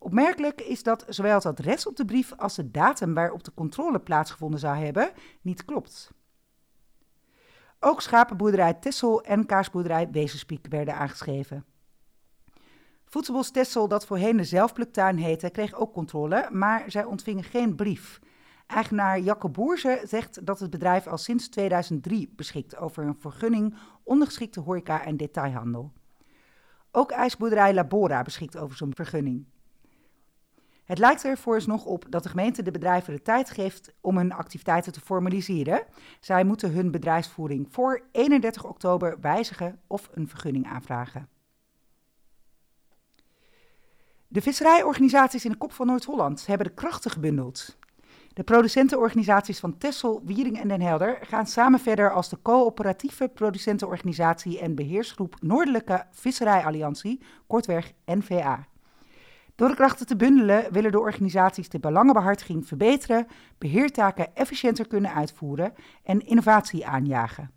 Opmerkelijk 0.06 0.60
is 0.60 0.82
dat 0.82 1.04
zowel 1.08 1.34
het 1.34 1.46
adres 1.46 1.86
op 1.86 1.96
de 1.96 2.04
brief 2.04 2.32
als 2.36 2.54
de 2.54 2.70
datum 2.70 3.14
waarop 3.14 3.44
de 3.44 3.54
controle 3.54 4.00
plaatsgevonden 4.00 4.60
zou 4.60 4.76
hebben 4.76 5.10
niet 5.40 5.64
klopt. 5.64 6.10
Ook 7.80 8.02
schapenboerderij 8.02 8.75
Tessel 8.75 9.22
en 9.22 9.46
kaasboerderij 9.46 10.10
Wezenspiek 10.10 10.66
werden 10.68 10.94
aangeschreven. 10.94 11.64
Voedselbos 13.04 13.50
Tessel, 13.50 13.88
dat 13.88 14.06
voorheen 14.06 14.36
de 14.36 14.44
zelfpluktuin 14.44 15.16
heette, 15.16 15.50
kreeg 15.50 15.75
ook 15.75 15.92
controle, 15.92 16.48
maar 16.52 16.90
zij 16.90 17.04
ontvingen 17.04 17.44
geen 17.44 17.75
brief. 17.75 18.20
Eigenaar 18.66 19.20
Jacke 19.20 19.48
Boerze 19.48 20.02
zegt 20.04 20.46
dat 20.46 20.58
het 20.58 20.70
bedrijf 20.70 21.06
al 21.06 21.18
sinds 21.18 21.48
2003 21.48 22.32
beschikt 22.36 22.76
over 22.76 23.04
een 23.04 23.16
vergunning 23.18 23.75
ondergeschikte 24.02 24.60
horeca 24.60 25.04
en 25.04 25.16
detailhandel. 25.16 25.92
Ook 26.90 27.10
ijsboerderij 27.10 27.75
Labora 27.75 28.22
beschikt 28.22 28.56
over 28.56 28.76
zo'n 28.76 28.94
vergunning. 28.94 29.46
Het 30.87 30.99
lijkt 30.99 31.25
er 31.25 31.38
vooralsnog 31.38 31.85
op 31.85 32.05
dat 32.09 32.23
de 32.23 32.28
gemeente 32.28 32.62
de 32.62 32.71
bedrijven 32.71 33.12
de 33.14 33.23
tijd 33.23 33.50
geeft 33.50 33.95
om 34.00 34.16
hun 34.16 34.33
activiteiten 34.33 34.93
te 34.93 35.00
formaliseren. 35.00 35.85
Zij 36.21 36.45
moeten 36.45 36.73
hun 36.73 36.90
bedrijfsvoering 36.90 37.66
voor 37.71 38.02
31 38.12 38.64
oktober 38.64 39.21
wijzigen 39.21 39.81
of 39.87 40.09
een 40.12 40.28
vergunning 40.28 40.66
aanvragen. 40.66 41.28
De 44.28 44.43
visserijorganisaties 44.43 45.45
in 45.45 45.50
de 45.50 45.57
kop 45.57 45.73
van 45.73 45.87
Noord-Holland 45.87 46.47
hebben 46.47 46.66
de 46.66 46.75
krachten 46.75 47.11
gebundeld. 47.11 47.78
De 48.33 48.43
producentenorganisaties 48.43 49.59
van 49.59 49.78
Tessel, 49.78 50.23
Wiering 50.25 50.61
en 50.61 50.69
Den 50.69 50.81
Helder 50.81 51.19
gaan 51.21 51.47
samen 51.47 51.81
verder 51.81 52.12
als 52.12 52.28
de 52.28 52.38
coöperatieve 52.43 53.28
producentenorganisatie 53.28 54.61
en 54.61 54.75
beheersgroep 54.75 55.37
Noordelijke 55.40 56.07
Visserijalliantie, 56.11 57.23
kortweg 57.47 57.93
NVA. 58.05 58.66
Door 59.56 59.68
de 59.68 59.75
krachten 59.75 60.06
te 60.06 60.16
bundelen 60.16 60.72
willen 60.72 60.92
de 60.92 61.00
organisaties 61.00 61.68
de 61.68 61.78
belangenbehartiging 61.78 62.66
verbeteren, 62.66 63.26
beheertaken 63.58 64.34
efficiënter 64.34 64.86
kunnen 64.86 65.14
uitvoeren 65.14 65.72
en 66.02 66.26
innovatie 66.26 66.86
aanjagen. 66.86 67.50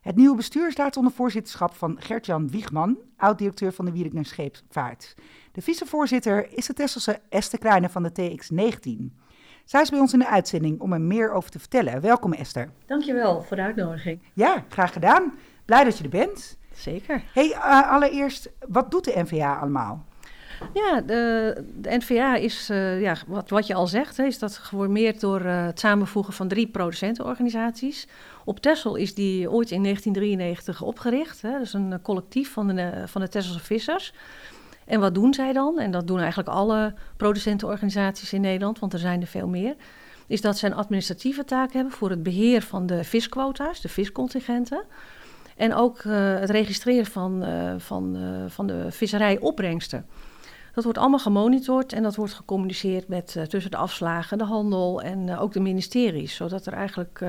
Het 0.00 0.16
nieuwe 0.16 0.36
bestuur 0.36 0.70
staat 0.70 0.96
onder 0.96 1.12
voorzitterschap 1.12 1.74
van 1.74 1.96
Gert-Jan 2.00 2.50
Wiegman, 2.50 2.98
oud-directeur 3.16 3.72
van 3.72 3.84
de 3.84 3.92
Wieringen 3.92 4.24
Scheepvaart. 4.24 5.14
De 5.52 5.62
vicevoorzitter 5.62 6.56
is 6.56 6.66
de 6.66 6.72
Tesselse 6.72 7.20
Esther 7.28 7.58
Krijne 7.58 7.88
van 7.88 8.02
de 8.02 8.10
TX19. 8.10 9.16
Zij 9.64 9.80
is 9.80 9.90
bij 9.90 10.00
ons 10.00 10.12
in 10.12 10.18
de 10.18 10.28
uitzending 10.28 10.80
om 10.80 10.92
er 10.92 11.00
meer 11.00 11.32
over 11.32 11.50
te 11.50 11.58
vertellen. 11.58 12.00
Welkom 12.00 12.32
Esther. 12.32 12.70
Dankjewel 12.86 13.42
voor 13.42 13.56
de 13.56 13.62
uitnodiging. 13.62 14.22
Ja, 14.32 14.64
graag 14.68 14.92
gedaan. 14.92 15.32
Blij 15.64 15.84
dat 15.84 15.98
je 15.98 16.04
er 16.04 16.10
bent. 16.10 16.58
Zeker. 16.72 17.22
Hey, 17.32 17.48
uh, 17.48 17.90
allereerst, 17.90 18.50
wat 18.68 18.90
doet 18.90 19.04
de 19.04 19.22
NVA 19.22 19.58
allemaal? 19.58 20.08
Ja, 20.74 21.00
de, 21.00 21.54
de 21.76 21.96
NVA 21.96 22.36
is, 22.36 22.70
uh, 22.70 23.00
ja, 23.00 23.16
wat, 23.26 23.50
wat 23.50 23.66
je 23.66 23.74
al 23.74 23.86
zegt, 23.86 24.16
hè, 24.16 24.24
is 24.24 24.38
dat 24.38 24.56
geformeerd 24.56 25.20
door 25.20 25.40
uh, 25.40 25.64
het 25.66 25.80
samenvoegen 25.80 26.32
van 26.32 26.48
drie 26.48 26.66
producentenorganisaties. 26.66 28.06
Op 28.44 28.60
Texel 28.60 28.96
is 28.96 29.14
die 29.14 29.50
ooit 29.50 29.70
in 29.70 29.82
1993 29.82 30.82
opgericht. 30.82 31.42
Hè, 31.42 31.58
dus 31.58 31.72
een 31.72 32.02
collectief 32.02 32.52
van 32.52 32.66
de, 32.66 33.02
van 33.06 33.20
de 33.20 33.28
Tesselse 33.28 33.60
vissers. 33.60 34.12
En 34.86 35.00
wat 35.00 35.14
doen 35.14 35.34
zij 35.34 35.52
dan? 35.52 35.78
En 35.78 35.90
dat 35.90 36.06
doen 36.06 36.18
eigenlijk 36.18 36.48
alle 36.48 36.94
producentenorganisaties 37.16 38.32
in 38.32 38.40
Nederland, 38.40 38.78
want 38.78 38.92
er 38.92 38.98
zijn 38.98 39.20
er 39.20 39.26
veel 39.26 39.48
meer. 39.48 39.74
Is 40.26 40.40
dat 40.40 40.58
ze 40.58 40.66
een 40.66 40.74
administratieve 40.74 41.44
taak 41.44 41.72
hebben 41.72 41.92
voor 41.92 42.10
het 42.10 42.22
beheer 42.22 42.62
van 42.62 42.86
de 42.86 43.04
visquota's, 43.04 43.80
de 43.80 43.88
viscontingenten. 43.88 44.82
En 45.56 45.74
ook 45.74 46.02
het 46.02 46.50
registreren 46.50 47.06
van, 47.06 47.44
uh, 47.44 47.72
van, 47.78 48.16
uh, 48.16 48.44
van 48.48 48.66
de 48.66 48.86
visserijopbrengsten. 48.90 50.06
Dat 50.72 50.84
wordt 50.84 50.98
allemaal 50.98 51.18
gemonitord 51.18 51.92
en 51.92 52.02
dat 52.02 52.16
wordt 52.16 52.34
gecommuniceerd 52.34 53.08
met 53.08 53.44
tussen 53.48 53.70
de 53.70 53.76
afslagen, 53.76 54.38
de 54.38 54.44
handel 54.44 55.02
en 55.02 55.36
ook 55.36 55.52
de 55.52 55.60
ministeries. 55.60 56.34
Zodat 56.34 56.66
er 56.66 56.72
eigenlijk 56.72 57.22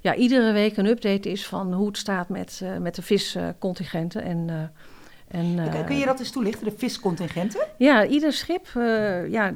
ja, 0.00 0.14
iedere 0.14 0.52
week 0.52 0.76
een 0.76 0.86
update 0.86 1.30
is 1.30 1.46
van 1.46 1.72
hoe 1.72 1.86
het 1.86 1.96
staat 1.96 2.28
met, 2.28 2.62
met 2.80 2.94
de 2.94 3.02
viscontingenten. 3.02 4.22
En 4.22 4.72
en, 5.28 5.84
Kun 5.86 5.96
je 5.96 6.04
dat 6.04 6.18
eens 6.18 6.30
toelichten, 6.30 6.64
de 6.64 6.74
viscontingenten? 6.76 7.66
Ja, 7.78 8.06
ieder 8.06 8.32
schip, 8.32 8.68
uh, 8.76 9.30
ja, 9.30 9.54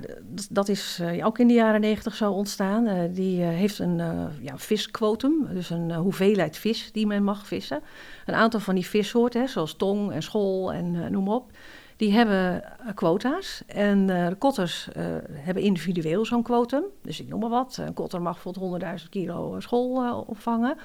dat 0.50 0.68
is 0.68 0.98
uh, 1.02 1.26
ook 1.26 1.38
in 1.38 1.48
de 1.48 1.54
jaren 1.54 1.80
negentig 1.80 2.14
zo 2.14 2.32
ontstaan. 2.32 3.10
die 3.12 3.42
heeft 3.42 3.78
een 3.78 3.96
ja, 4.40 4.58
visquotum, 4.58 5.48
dus 5.52 5.70
een 5.70 5.94
hoeveelheid 5.94 6.56
vis 6.56 6.92
die 6.92 7.06
men 7.06 7.22
mag 7.22 7.46
vissen. 7.46 7.80
Een 8.26 8.34
aantal 8.34 8.60
van 8.60 8.74
die 8.74 8.86
vissoorten, 8.86 9.48
zoals 9.48 9.76
tong 9.76 10.12
en 10.12 10.22
school 10.22 10.72
en 10.72 11.10
noem 11.10 11.28
op, 11.28 11.50
die 11.98 12.12
hebben 12.12 12.62
quota's. 12.94 13.62
En 13.66 14.06
de 14.06 14.36
kotters 14.38 14.88
hebben 15.32 15.62
individueel 15.62 16.24
zo'n 16.24 16.42
quotum. 16.42 16.82
Dus 17.02 17.20
ik 17.20 17.28
noem 17.28 17.40
maar 17.40 17.48
wat, 17.48 17.76
een 17.80 17.94
kotter 17.94 18.22
mag 18.22 18.42
bijvoorbeeld 18.42 18.82
100.000 19.02 19.08
kilo 19.08 19.60
school 19.60 20.24
opvangen. 20.26 20.76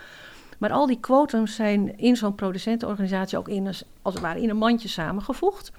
Maar 0.58 0.72
al 0.72 0.86
die 0.86 1.00
quotums 1.00 1.56
zijn 1.56 1.98
in 1.98 2.16
zo'n 2.16 2.36
producentenorganisatie 2.36 3.38
ook 3.38 3.48
in, 3.48 3.68
als 4.02 4.14
het 4.14 4.24
ware 4.24 4.42
in 4.42 4.50
een 4.50 4.58
mandje 4.58 4.88
samengevoegd. 4.88 5.72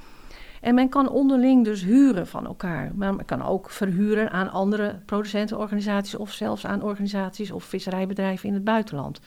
En 0.60 0.74
men 0.74 0.88
kan 0.88 1.08
onderling 1.08 1.64
dus 1.64 1.82
huren 1.82 2.26
van 2.26 2.46
elkaar. 2.46 2.92
Maar 2.94 3.14
men 3.14 3.24
kan 3.24 3.42
ook 3.42 3.70
verhuren 3.70 4.30
aan 4.30 4.50
andere 4.50 5.00
producentenorganisaties 5.06 6.14
of 6.14 6.32
zelfs 6.32 6.66
aan 6.66 6.82
organisaties 6.82 7.50
of 7.50 7.64
visserijbedrijven 7.64 8.48
in 8.48 8.54
het 8.54 8.64
buitenland. 8.64 9.20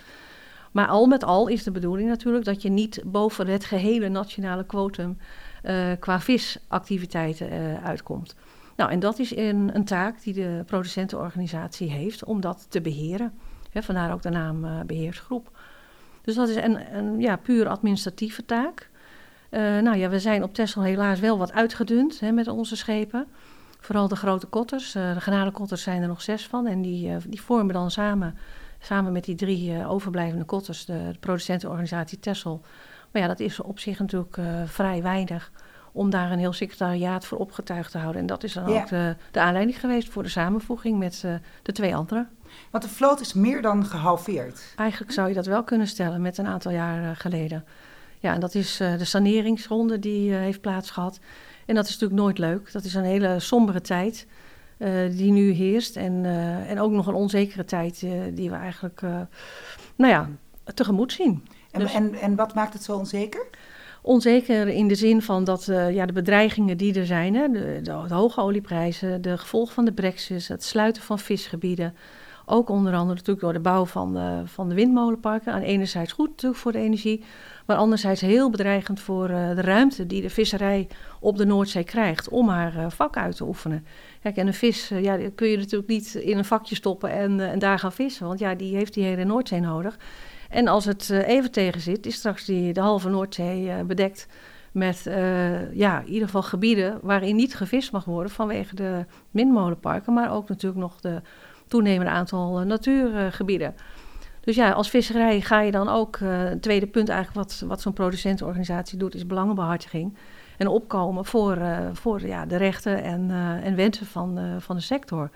Maar 0.71 0.87
al 0.87 1.05
met 1.05 1.23
al 1.23 1.47
is 1.47 1.63
de 1.63 1.71
bedoeling 1.71 2.09
natuurlijk 2.09 2.45
dat 2.45 2.61
je 2.61 2.69
niet 2.69 3.01
boven 3.05 3.47
het 3.47 3.65
gehele 3.65 4.09
nationale 4.09 4.65
quotum 4.65 5.17
qua 5.99 6.19
visactiviteiten 6.19 7.53
uh, 7.53 7.85
uitkomt. 7.85 8.35
Nou, 8.75 8.91
en 8.91 8.99
dat 8.99 9.19
is 9.19 9.35
een, 9.35 9.69
een 9.73 9.85
taak 9.85 10.21
die 10.21 10.33
de 10.33 10.63
producentenorganisatie 10.65 11.91
heeft 11.91 12.23
om 12.23 12.41
dat 12.41 12.65
te 12.69 12.81
beheren 12.81 13.33
vandaar 13.83 14.13
ook 14.13 14.21
de 14.21 14.29
naam 14.29 14.65
uh, 14.65 14.79
beheersgroep. 14.85 15.57
Dus 16.21 16.35
dat 16.35 16.49
is 16.49 16.55
een, 16.55 16.95
een 16.97 17.19
ja, 17.19 17.35
puur 17.35 17.67
administratieve 17.67 18.45
taak. 18.45 18.89
Nou 19.51 19.97
ja, 19.97 20.09
we 20.09 20.19
zijn 20.19 20.43
op 20.43 20.53
Texel 20.53 20.81
helaas 20.81 21.19
wel 21.19 21.37
wat 21.37 21.51
uitgedund 21.51 22.21
met 22.33 22.47
onze 22.47 22.75
schepen. 22.75 23.27
Vooral 23.79 24.07
de 24.07 24.15
grote 24.15 24.45
kotters. 24.45 24.95
Uh, 24.95 25.13
de 25.13 25.21
genadekotters 25.21 25.83
zijn 25.83 26.01
er 26.01 26.07
nog 26.07 26.21
zes 26.21 26.47
van. 26.47 26.67
En 26.67 26.81
die, 26.81 27.17
die 27.27 27.41
vormen 27.41 27.73
dan 27.73 27.91
samen, 27.91 28.37
samen 28.79 29.11
met 29.11 29.23
die 29.23 29.35
drie 29.35 29.85
overblijvende 29.85 30.45
kotters 30.45 30.85
de, 30.85 31.09
de, 31.11 31.19
producentenorganisatie 31.19 32.19
Texel. 32.19 32.61
Maar 33.11 33.21
ja, 33.21 33.27
dat 33.27 33.39
is 33.39 33.59
op 33.59 33.79
zich 33.79 33.99
natuurlijk 33.99 34.37
vrij 34.65 35.01
weinig 35.01 35.51
om 35.91 36.09
daar 36.09 36.31
een 36.31 36.39
heel 36.39 36.53
secretariaat 36.53 37.25
voor 37.25 37.37
opgetuigd 37.37 37.91
te 37.91 37.97
houden. 37.97 38.21
En 38.21 38.27
dat 38.27 38.43
is 38.43 38.53
dan 38.53 38.71
ja. 38.71 38.81
ook 38.81 38.87
de, 38.87 39.15
de, 39.31 39.39
aanleiding 39.39 39.79
geweest 39.79 40.09
voor 40.09 40.23
de 40.23 40.29
samenvoeging 40.29 40.99
met 40.99 41.25
de 41.61 41.71
twee 41.71 41.95
anderen. 41.95 42.29
Want 42.71 42.83
de 42.83 42.89
vloot 42.89 43.19
is 43.19 43.33
meer 43.33 43.61
dan 43.61 43.85
gehalveerd. 43.85 44.73
Eigenlijk 44.75 45.11
zou 45.11 45.27
je 45.27 45.33
dat 45.33 45.45
wel 45.45 45.63
kunnen 45.63 45.87
stellen 45.87 46.21
met 46.21 46.37
een 46.37 46.47
aantal 46.47 46.71
jaar 46.71 47.15
geleden. 47.15 47.65
Ja, 48.19 48.33
en 48.33 48.39
dat 48.39 48.55
is 48.55 48.81
uh, 48.81 48.97
de 48.97 49.05
saneringsronde 49.05 49.99
die 49.99 50.29
uh, 50.29 50.37
heeft 50.37 50.61
plaatsgehad. 50.61 51.19
En 51.65 51.75
dat 51.75 51.85
is 51.85 51.91
natuurlijk 51.91 52.21
nooit 52.21 52.37
leuk. 52.37 52.71
Dat 52.71 52.83
is 52.83 52.93
een 52.93 53.03
hele 53.03 53.39
sombere 53.39 53.81
tijd 53.81 54.27
die 55.11 55.31
nu 55.31 55.51
heerst. 55.51 55.95
En, 55.95 56.25
en 56.67 56.79
ook 56.79 56.91
nog 56.91 57.07
een 57.07 57.13
onzekere 57.13 57.65
tijd 57.65 57.99
die 58.33 58.49
we 58.49 58.55
eigenlijk 58.55 59.01
nou 59.95 60.11
ja, 60.11 60.29
tegemoet 60.73 61.11
zien. 61.11 61.43
En, 61.79 61.83
dus, 61.83 61.93
en, 61.93 62.13
en 62.13 62.35
wat 62.35 62.53
maakt 62.53 62.73
het 62.73 62.83
zo 62.83 62.97
onzeker? 62.97 63.47
Onzeker 64.01 64.67
in 64.67 64.87
de 64.87 64.95
zin 64.95 65.21
van 65.21 65.43
dat 65.43 65.65
ja, 65.91 66.05
de 66.05 66.13
bedreigingen 66.13 66.77
die 66.77 66.99
er 66.99 67.05
zijn, 67.05 67.35
hè, 67.35 67.47
de, 67.47 67.79
de, 67.83 68.03
de 68.07 68.13
hoge 68.13 68.41
olieprijzen, 68.41 69.21
de 69.21 69.37
gevolgen 69.37 69.73
van 69.73 69.85
de 69.85 69.93
brexit, 69.93 70.47
het 70.47 70.63
sluiten 70.63 71.01
van 71.01 71.19
visgebieden, 71.19 71.95
ook 72.49 72.69
onder 72.69 72.93
andere 72.93 73.13
natuurlijk 73.13 73.39
door 73.39 73.53
de 73.53 73.59
bouw 73.59 73.85
van 73.85 74.13
de, 74.13 74.41
van 74.45 74.69
de 74.69 74.75
windmolenparken. 74.75 75.53
Aan 75.53 75.61
enerzijds 75.61 76.11
goed 76.11 76.29
natuurlijk 76.29 76.61
voor 76.61 76.71
de 76.71 76.77
energie, 76.77 77.23
maar 77.65 77.77
anderzijds 77.77 78.21
heel 78.21 78.49
bedreigend 78.49 78.99
voor 78.99 79.29
uh, 79.29 79.55
de 79.55 79.61
ruimte 79.61 80.05
die 80.05 80.21
de 80.21 80.29
visserij 80.29 80.87
op 81.19 81.37
de 81.37 81.45
Noordzee 81.45 81.83
krijgt 81.83 82.29
om 82.29 82.49
haar 82.49 82.75
uh, 82.75 82.85
vak 82.89 83.17
uit 83.17 83.35
te 83.35 83.43
oefenen. 83.43 83.85
Kijk, 84.21 84.37
en 84.37 84.47
een 84.47 84.53
vis, 84.53 84.91
uh, 84.91 85.03
ja, 85.03 85.17
kun 85.35 85.47
je 85.47 85.57
natuurlijk 85.57 85.89
niet 85.89 86.15
in 86.15 86.37
een 86.37 86.45
vakje 86.45 86.75
stoppen 86.75 87.11
en, 87.11 87.39
en 87.39 87.59
daar 87.59 87.79
gaan 87.79 87.91
vissen, 87.91 88.27
want 88.27 88.39
ja, 88.39 88.55
die 88.55 88.75
heeft 88.75 88.93
die 88.93 89.03
hele 89.03 89.23
Noordzee 89.23 89.59
nodig. 89.59 89.97
En 90.49 90.67
als 90.67 90.85
het 90.85 91.09
even 91.09 91.51
tegen 91.51 91.81
zit, 91.81 92.05
is 92.05 92.15
straks 92.15 92.45
die, 92.45 92.73
de 92.73 92.81
halve 92.81 93.09
Noordzee 93.09 93.83
bedekt 93.83 94.27
met 94.71 95.01
ja, 95.73 95.99
in 95.99 96.07
ieder 96.07 96.25
geval 96.25 96.43
gebieden 96.43 96.99
waarin 97.01 97.35
niet 97.35 97.55
gevist 97.55 97.91
mag 97.91 98.05
worden 98.05 98.31
vanwege 98.31 98.75
de 98.75 99.05
windmolenparken, 99.31 100.13
maar 100.13 100.31
ook 100.31 100.49
natuurlijk 100.49 100.81
nog 100.81 100.99
de 100.99 101.21
toenemende 101.67 102.11
aantal 102.11 102.59
eh, 102.59 102.65
natuurgebieden. 102.65 103.75
Dus 104.41 104.55
ja, 104.55 104.71
als 104.71 104.89
visserij 104.89 105.41
ga 105.41 105.61
je 105.61 105.71
dan 105.71 105.89
ook, 105.89 106.17
uh, 106.17 106.51
tweede 106.61 106.87
punt 106.87 107.09
eigenlijk 107.09 107.49
wat, 107.49 107.63
wat 107.67 107.81
zo'n 107.81 107.93
producentenorganisatie 107.93 108.97
doet, 108.97 109.15
is 109.15 109.25
belangenbehartiging. 109.25 110.17
En 110.57 110.67
opkomen 110.67 111.25
voor, 111.25 111.57
voor 111.93 112.27
ja, 112.27 112.45
de 112.45 112.57
rechten 112.57 113.03
en, 113.03 113.31
en 113.63 113.75
wensen 113.75 114.05
van, 114.05 114.39
van 114.59 114.75
de 114.75 114.81
sector. 114.81 115.29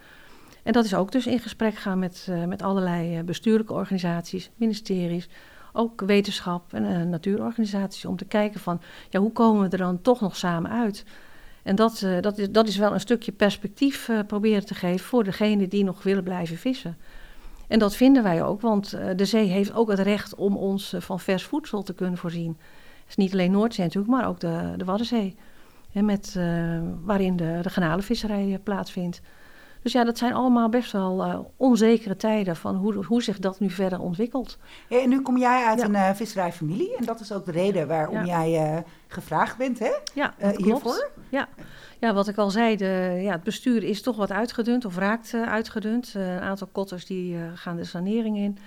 En 0.64 0.74
dat 0.74 0.86
is 0.86 0.96
ook 0.96 1.12
dus 1.12 1.28
in 1.28 1.40
gesprek 1.40 1.76
gaan 1.76 2.00
met, 2.00 2.28
met 2.48 2.62
allerlei 2.62 3.24
bestuurlijke 3.24 3.74
organisaties, 3.74 4.52
ministeries, 4.56 5.30
ook 5.74 6.02
wetenschap 6.02 6.74
en 6.74 7.10
natuurorganisaties, 7.10 8.06
om 8.06 8.18
te 8.18 8.26
kijken 8.26 8.60
van, 8.60 8.82
ja, 9.10 9.20
hoe 9.20 9.32
komen 9.32 9.62
we 9.62 9.70
er 9.70 9.78
dan 9.78 10.02
toch 10.02 10.22
nog 10.22 10.36
samen 10.36 10.72
uit? 10.72 11.06
En 11.64 11.76
dat, 11.76 12.08
dat, 12.22 12.38
is, 12.38 12.52
dat 12.52 12.68
is 12.68 12.78
wel 12.78 12.94
een 12.94 13.00
stukje 13.00 13.32
perspectief 13.32 14.10
proberen 14.28 14.66
te 14.66 14.76
geven 14.76 15.06
voor 15.06 15.24
degene 15.24 15.68
die 15.68 15.84
nog 15.84 16.04
willen 16.04 16.24
blijven 16.24 16.58
vissen. 16.58 16.98
En 17.68 17.80
dat 17.80 17.96
vinden 17.96 18.24
wij 18.24 18.44
ook, 18.44 18.62
want 18.62 18.90
de 19.16 19.26
zee 19.26 19.48
heeft 19.48 19.74
ook 19.74 19.90
het 19.90 20.00
recht 20.00 20.36
om 20.36 20.56
ons 20.58 20.94
van 20.98 21.20
vers 21.20 21.44
voedsel 21.44 21.84
te 21.84 21.94
kunnen 21.94 22.18
voorzien. 22.18 22.58
Het 23.00 23.10
is 23.10 23.16
niet 23.16 23.34
alleen 23.34 23.52
Noordzee 23.52 23.86
natuurlijk, 23.86 24.14
maar 24.14 24.28
ook 24.28 24.40
de, 24.40 24.74
de 24.78 24.86
Waddenzee. 24.86 25.36
Hè, 25.92 26.02
met, 26.02 26.40
waarin 27.04 27.36
de, 27.36 27.60
de 27.62 27.70
granalenvisserij 27.70 28.60
plaatsvindt. 28.64 29.22
Dus 29.82 29.92
ja, 29.92 30.04
dat 30.04 30.18
zijn 30.18 30.34
allemaal 30.34 30.70
best 30.70 30.92
wel 30.92 31.26
uh, 31.26 31.40
onzekere 31.58 32.16
tijden 32.16 32.56
van 32.56 32.76
hoe, 32.76 33.06
hoe 33.06 33.24
zich 33.24 33.40
dat 33.40 33.60
nu 33.60 33.70
verder 33.70 34.00
ontwikkelt. 34.00 34.58
Ja, 34.88 35.02
en 35.02 35.10
nu 35.10 35.22
kom 35.22 35.38
jij 35.38 35.66
uit 35.66 35.80
ja. 35.80 35.86
een 35.86 35.94
uh, 35.94 36.10
visserijfamilie 36.14 36.98
en 36.98 37.06
dat 37.06 37.20
is 37.20 37.32
ook 37.32 37.46
de 37.46 37.52
reden 37.52 37.88
waarom 37.88 38.26
ja. 38.26 38.46
jij 38.46 38.74
uh, 38.74 38.80
gevraagd 39.08 39.58
bent 39.58 39.80
hè? 39.80 39.92
Ja, 40.14 40.34
hiervoor. 40.56 41.10
Ja. 41.30 41.48
ja, 42.00 42.14
wat 42.14 42.28
ik 42.28 42.38
al 42.38 42.50
zei, 42.50 42.76
de, 42.76 43.20
ja, 43.22 43.32
het 43.32 43.44
bestuur 43.44 43.84
is 43.84 44.02
toch 44.02 44.16
wat 44.16 44.32
uitgedund 44.32 44.86
of 44.86 44.98
raakt 44.98 45.34
uitgedund. 45.34 46.14
een 46.14 46.40
aantal 46.40 46.68
kotters 46.72 47.06
die 47.06 47.38
gaan 47.56 47.76
de 47.76 47.84
sanering 47.84 48.38
in. 48.38 48.58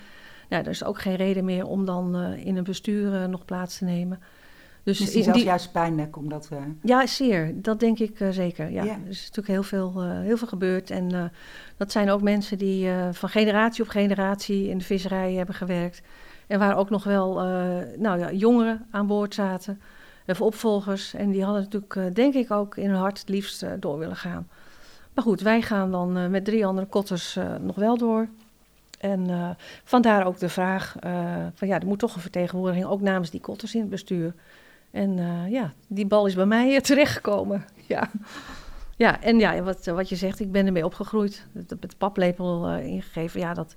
Ja, 0.48 0.58
er 0.58 0.68
is 0.68 0.84
ook 0.84 1.00
geen 1.00 1.16
reden 1.16 1.44
meer 1.44 1.66
om 1.66 1.84
dan 1.84 2.16
in 2.24 2.56
een 2.56 2.64
bestuur 2.64 3.28
nog 3.28 3.44
plaats 3.44 3.78
te 3.78 3.84
nemen. 3.84 4.20
Dus 4.84 5.00
is 5.00 5.10
die 5.10 5.22
zelfs 5.22 5.38
die... 5.38 5.46
juist 5.46 5.72
pijnlijk 5.72 6.16
omdat 6.16 6.48
we... 6.48 6.56
Ja, 6.82 7.06
zeer. 7.06 7.52
Dat 7.54 7.80
denk 7.80 7.98
ik 7.98 8.20
uh, 8.20 8.28
zeker. 8.30 8.70
Ja. 8.70 8.84
ja. 8.84 8.92
Er 8.92 9.08
is 9.08 9.20
natuurlijk 9.20 9.48
heel 9.48 9.62
veel, 9.62 9.92
uh, 10.04 10.20
heel 10.20 10.36
veel 10.36 10.48
gebeurd. 10.48 10.90
En 10.90 11.14
uh, 11.14 11.24
dat 11.76 11.92
zijn 11.92 12.10
ook 12.10 12.22
mensen 12.22 12.58
die 12.58 12.88
van 13.12 13.28
generatie 13.28 13.82
op 13.82 13.88
generatie 13.88 14.68
in 14.68 14.78
de 14.78 14.84
visserij 14.84 15.32
hebben 15.32 15.54
gewerkt. 15.54 16.02
En 16.46 16.58
waar 16.58 16.76
ook 16.76 16.90
nog 16.90 17.04
wel 17.04 17.34
nou 17.98 18.18
ja, 18.18 18.32
jongeren 18.32 18.86
aan 18.90 19.06
boord 19.06 19.34
zaten. 19.34 19.80
Even 20.26 20.46
opvolgers. 20.46 21.14
En 21.14 21.30
die 21.30 21.44
hadden 21.44 21.62
natuurlijk, 21.62 22.14
denk 22.14 22.34
ik, 22.34 22.50
ook 22.50 22.76
in 22.76 22.88
hun 22.88 22.98
hart 22.98 23.18
het 23.18 23.28
liefst 23.28 23.66
door 23.80 23.98
willen 23.98 24.16
gaan. 24.16 24.48
Maar 25.14 25.24
goed, 25.24 25.40
wij 25.40 25.62
gaan 25.62 25.90
dan 25.90 26.30
met 26.30 26.44
drie 26.44 26.66
andere 26.66 26.86
kotters 26.86 27.38
nog 27.60 27.76
wel 27.76 27.96
door. 27.96 28.28
En 29.00 29.56
vandaar 29.84 30.26
ook 30.26 30.38
de 30.38 30.48
vraag 30.48 30.96
van 31.54 31.68
ja, 31.68 31.80
er 31.80 31.86
moet 31.86 31.98
toch 31.98 32.14
een 32.14 32.20
vertegenwoordiging 32.20 32.86
ook 32.86 33.00
namens 33.00 33.30
die 33.30 33.40
kotters 33.40 33.74
in 33.74 33.80
het 33.80 33.90
bestuur. 33.90 34.34
En 34.94 35.16
ja, 35.50 35.72
die 35.88 36.06
bal 36.06 36.26
is 36.26 36.34
bij 36.34 36.46
mij 36.46 36.80
terechtgekomen. 36.80 37.64
Ja. 37.86 38.10
Ja, 38.96 39.20
en 39.20 39.38
ja, 39.38 39.62
wat, 39.62 39.86
wat 39.86 40.08
je 40.08 40.16
zegt, 40.16 40.40
ik 40.40 40.52
ben 40.52 40.66
ermee 40.66 40.84
opgegroeid. 40.84 41.46
Met 41.52 41.68
de 41.68 41.88
paplepel 41.98 42.70
uh, 42.70 42.86
ingegeven. 42.86 43.40
Ja, 43.40 43.54
dat 43.54 43.74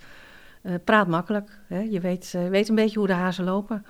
uh, 0.64 0.74
praat 0.84 1.08
makkelijk. 1.08 1.60
Hè? 1.68 1.80
Je 1.80 2.00
weet, 2.00 2.36
weet 2.50 2.70
een 2.70 2.76
beetje 2.76 3.00
hoe 3.00 3.08
de 3.08 3.14
hazen 3.14 3.46
lopen. 3.46 3.86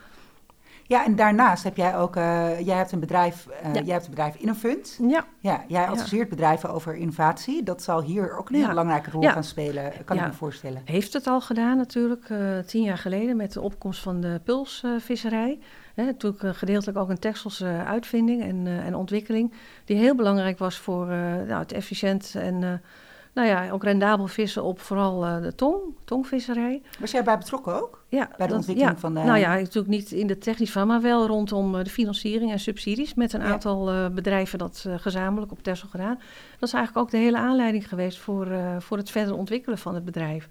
Ja, 0.84 1.06
en 1.06 1.16
daarnaast 1.16 1.64
heb 1.64 1.78
jij 1.78 1.98
ook, 1.98 2.16
jij 2.16 2.78
hebt 2.78 2.92
een 2.92 3.00
bedrijf, 3.00 3.48
ja. 3.64 3.72
jij 3.72 3.94
hebt 3.94 4.04
een 4.04 4.10
bedrijf 4.10 4.36
Innovund. 4.36 5.00
Ja. 5.02 5.26
ja 5.40 5.64
jij 5.68 5.88
adviseert 5.88 6.30
ja. 6.30 6.36
bedrijven 6.36 6.70
over 6.70 6.96
innovatie. 6.96 7.64
Dat 7.64 7.84
zal 7.84 8.02
hier 8.02 8.38
ook 8.38 8.50
een 8.50 8.56
heel 8.56 8.68
belangrijke 8.68 9.12
rol 9.12 9.22
gaan 9.22 9.44
spelen, 9.44 9.94
kan 10.06 10.18
ik 10.18 10.26
me 10.26 10.34
voorstellen. 10.34 10.82
Heeft 10.86 11.14
het 11.14 11.28
al 11.28 11.42
gedaan 11.42 11.78
natuurlijk, 11.78 12.34
tien 12.66 12.84
jaar 12.84 12.98
geleden 12.98 13.38
met 13.38 13.54
de 13.54 13.62
opkomst 13.62 14.02
van 14.02 14.22
de 14.22 14.42
pulsvisserij. 14.44 15.60
Hè, 15.98 16.06
natuurlijk 16.06 16.58
gedeeltelijk 16.58 16.98
ook 16.98 17.10
een 17.10 17.20
Texelse 17.20 17.66
uitvinding 17.66 18.42
en, 18.42 18.66
uh, 18.66 18.86
en 18.86 18.96
ontwikkeling, 18.96 19.54
die 19.86 19.98
heel 19.98 20.16
belangrijk 20.16 20.58
was 20.58 20.78
voor 20.78 21.06
nou, 21.48 21.60
het 21.60 21.72
efficiënt 21.72 22.34
en 22.38 22.82
nou 23.34 23.48
ja, 23.48 23.70
ook 23.72 23.84
rendabel 23.84 24.28
vissen 24.28 24.64
op 24.64 24.80
vooral 24.80 25.42
de 25.42 25.56
tong, 25.56 25.80
tongvisserij. 26.06 26.82
Was 27.00 27.12
jij 27.12 27.24
bij 27.24 27.38
betrokken 27.38 27.82
ook? 27.82 28.04
Ja. 28.08 28.30
Bij 28.38 28.48
de 28.48 28.54
ontwikkeling 28.54 28.94
ja, 28.94 29.00
van 29.00 29.14
de... 29.14 29.20
Nou 29.20 29.38
ja, 29.38 29.56
natuurlijk 29.56 29.88
niet 29.88 30.12
in 30.12 30.28
de 30.28 30.38
technisch 30.38 30.72
van, 30.72 30.88
maar 30.88 31.02
wel 31.02 31.28
rondom 31.28 31.84
de 31.84 31.90
financiering 31.90 32.52
en 32.52 32.60
subsidies 32.60 33.14
met 33.14 33.34
een 33.34 33.42
ja. 33.42 33.48
aantal 33.48 34.12
bedrijven 34.12 34.60
dat 34.60 34.86
gezamenlijk 34.98 35.52
op 35.52 35.64
Texel 35.64 35.88
gedaan. 35.88 36.20
Dat 36.60 36.70
is 36.70 36.74
eigenlijk 36.74 37.06
ook 37.06 37.12
de 37.12 37.18
hele 37.18 37.38
aanleiding 37.38 37.90
geweest 37.90 38.20
voor, 38.20 38.48
voor 38.80 38.98
het 38.98 39.12
verder 39.12 39.36
ontwikkelen 39.36 39.78
van 39.78 39.96
het 39.96 40.06
bedrijf. 40.06 40.48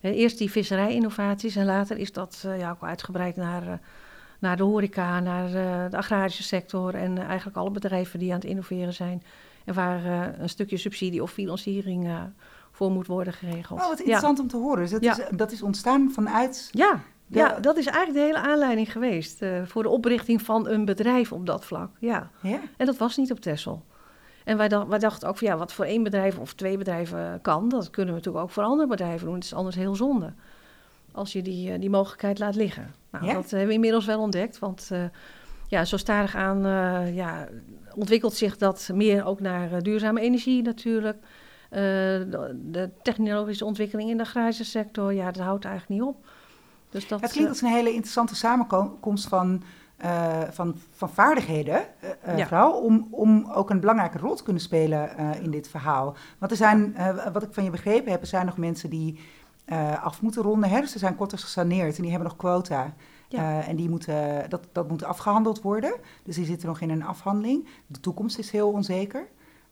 eerst 0.00 0.38
die 0.38 0.50
visserij-innovaties 0.50 1.56
en 1.56 1.66
later 1.66 1.96
is 1.96 2.12
dat 2.12 2.46
ja, 2.58 2.70
ook 2.70 2.82
uitgebreid 2.82 3.36
naar 3.36 3.80
naar 4.38 4.56
de 4.56 4.62
horeca, 4.62 5.20
naar 5.20 5.46
uh, 5.46 5.90
de 5.90 5.96
agrarische 5.96 6.42
sector 6.42 6.94
en 6.94 7.18
eigenlijk 7.18 7.56
alle 7.56 7.70
bedrijven 7.70 8.18
die 8.18 8.30
aan 8.30 8.38
het 8.38 8.48
innoveren 8.48 8.92
zijn. 8.92 9.22
En 9.64 9.74
waar 9.74 10.04
uh, 10.04 10.38
een 10.38 10.48
stukje 10.48 10.76
subsidie 10.76 11.22
of 11.22 11.30
financiering 11.30 12.08
voor 12.70 12.90
moet 12.90 13.06
worden 13.06 13.32
geregeld. 13.32 13.80
Oh, 13.80 13.88
wat 13.88 13.98
interessant 13.98 14.36
ja. 14.36 14.42
om 14.42 14.48
te 14.48 14.56
horen. 14.56 14.82
Dus 14.82 14.90
dat, 14.90 15.02
ja. 15.02 15.18
is, 15.18 15.36
dat 15.36 15.52
is 15.52 15.62
ontstaan 15.62 16.10
vanuit... 16.10 16.68
Ja, 16.72 17.00
de... 17.26 17.38
ja, 17.38 17.60
dat 17.60 17.76
is 17.76 17.86
eigenlijk 17.86 18.18
de 18.18 18.24
hele 18.24 18.48
aanleiding 18.48 18.92
geweest 18.92 19.44
voor 19.64 19.82
de 19.82 19.88
oprichting 19.88 20.42
van 20.42 20.68
een 20.68 20.84
bedrijf 20.84 21.32
op 21.32 21.46
dat 21.46 21.64
vlak. 21.64 21.90
Ja. 21.98 22.30
ja. 22.42 22.60
En 22.76 22.86
dat 22.86 22.96
was 22.96 23.16
niet 23.16 23.32
op 23.32 23.40
Texel. 23.40 23.84
En 24.44 24.56
wij, 24.56 24.68
dacht, 24.68 24.88
wij 24.88 24.98
dachten 24.98 25.28
ook 25.28 25.38
van 25.38 25.48
ja, 25.48 25.56
wat 25.56 25.72
voor 25.72 25.84
één 25.84 26.02
bedrijf 26.02 26.38
of 26.38 26.54
twee 26.54 26.78
bedrijven 26.78 27.38
kan, 27.42 27.68
dat 27.68 27.90
kunnen 27.90 28.14
we 28.14 28.18
natuurlijk 28.18 28.44
ook 28.44 28.50
voor 28.50 28.62
andere 28.62 28.88
bedrijven 28.88 29.26
doen. 29.26 29.34
Het 29.34 29.44
is 29.44 29.54
anders 29.54 29.76
heel 29.76 29.94
zonde 29.94 30.32
als 31.16 31.32
je 31.32 31.42
die, 31.42 31.78
die 31.78 31.90
mogelijkheid 31.90 32.38
laat 32.38 32.54
liggen. 32.54 32.94
Nou, 33.10 33.24
Ja? 33.24 33.32
Dat 33.32 33.50
hebben 33.50 33.68
we 33.68 33.74
inmiddels 33.74 34.04
wel 34.04 34.20
ontdekt, 34.20 34.58
want 34.58 34.88
uh, 34.92 35.04
ja, 35.68 35.84
zo 35.84 35.96
stadig 35.96 36.34
aan 36.34 36.66
uh, 36.66 37.14
ja, 37.14 37.48
ontwikkelt 37.94 38.34
zich 38.34 38.56
dat 38.56 38.90
meer 38.94 39.24
ook 39.24 39.40
naar 39.40 39.82
duurzame 39.82 40.20
energie 40.20 40.62
natuurlijk. 40.62 41.16
De, 41.70 42.60
de, 42.70 42.90
technologische 43.02 43.64
ontwikkeling 43.64 44.10
in 44.10 44.16
de 44.16 44.22
agrarische 44.22 44.64
sector, 44.64 45.12
ja, 45.12 45.30
dat 45.30 45.44
houdt 45.44 45.64
eigenlijk 45.64 46.00
niet 46.00 46.08
op. 46.08 46.26
Dus 46.90 47.08
dat, 47.08 47.20
het 47.20 47.30
klinkt 47.30 47.50
als 47.50 47.60
een 47.60 47.68
hele 47.68 47.92
interessante 47.92 48.34
samenkomst 48.34 49.28
van, 49.28 49.62
van, 50.50 50.76
van 50.90 51.10
vaardigheden, 51.10 51.80
ja. 52.36 52.46
vrouw, 52.46 52.70
om, 52.72 53.08
om 53.10 53.50
ook 53.52 53.70
een 53.70 53.80
belangrijke 53.80 54.18
rol 54.18 54.34
te 54.34 54.42
kunnen 54.42 54.62
spelen 54.62 55.10
in 55.42 55.50
dit 55.50 55.68
verhaal. 55.68 56.16
Want 56.38 56.50
er 56.50 56.56
zijn, 56.56 56.96
wat 57.32 57.42
ik 57.42 57.52
van 57.52 57.64
je 57.64 57.70
begrepen 57.70 58.10
heb, 58.10 58.20
er 58.20 58.26
zijn 58.26 58.46
nog 58.46 58.56
mensen 58.56 58.90
die 58.90 59.18
uh, 59.66 60.04
af 60.04 60.22
moeten 60.22 60.42
ronden. 60.42 60.70
Hè? 60.70 60.80
Dus 60.80 60.92
er 60.92 60.98
zijn 60.98 61.16
korters 61.16 61.42
gesaneerd 61.42 61.96
en 61.96 62.02
die 62.02 62.10
hebben 62.10 62.28
nog 62.28 62.38
quota. 62.38 62.94
Ja. 63.28 63.40
Uh, 63.40 63.68
en 63.68 63.76
die 63.76 63.88
moeten, 63.88 64.50
dat, 64.50 64.68
dat 64.72 64.88
moet 64.88 65.04
afgehandeld 65.04 65.62
worden. 65.62 65.94
Dus 66.22 66.34
die 66.34 66.44
zitten 66.44 66.68
nog 66.68 66.80
in 66.80 66.90
een 66.90 67.04
afhandeling. 67.04 67.68
De 67.86 68.00
toekomst 68.00 68.38
is 68.38 68.50
heel 68.50 68.70
onzeker. 68.70 69.26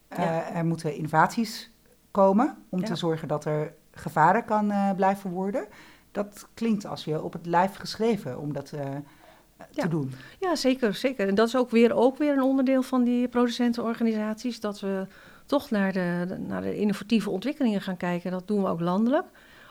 Ja. 0.09 0.49
Er 0.49 0.65
moeten 0.65 0.95
innovaties 0.95 1.71
komen 2.11 2.57
om 2.69 2.79
ja. 2.79 2.85
te 2.85 2.95
zorgen 2.95 3.27
dat 3.27 3.45
er 3.45 3.73
gevaren 3.91 4.45
kan 4.45 4.73
blijven 4.95 5.29
worden. 5.29 5.67
Dat 6.11 6.47
klinkt 6.53 6.85
als 6.85 7.05
je 7.05 7.23
op 7.23 7.33
het 7.33 7.45
lijf 7.45 7.75
geschreven 7.75 8.39
om 8.39 8.53
dat 8.53 8.65
te 8.65 9.87
doen. 9.89 10.11
Ja, 10.39 10.55
zeker, 10.55 10.93
zeker. 10.93 11.27
En 11.27 11.35
dat 11.35 11.47
is 11.47 11.55
ook 11.55 11.69
weer, 11.69 11.93
ook 11.93 12.17
weer 12.17 12.33
een 12.33 12.43
onderdeel 12.43 12.81
van 12.81 13.03
die 13.03 13.27
producentenorganisaties. 13.27 14.59
Dat 14.59 14.79
we 14.79 15.07
toch 15.45 15.69
naar 15.69 15.93
de, 15.93 16.37
naar 16.47 16.61
de 16.61 16.77
innovatieve 16.77 17.29
ontwikkelingen 17.29 17.81
gaan 17.81 17.97
kijken. 17.97 18.31
Dat 18.31 18.47
doen 18.47 18.61
we 18.61 18.67
ook 18.67 18.79
landelijk 18.79 19.25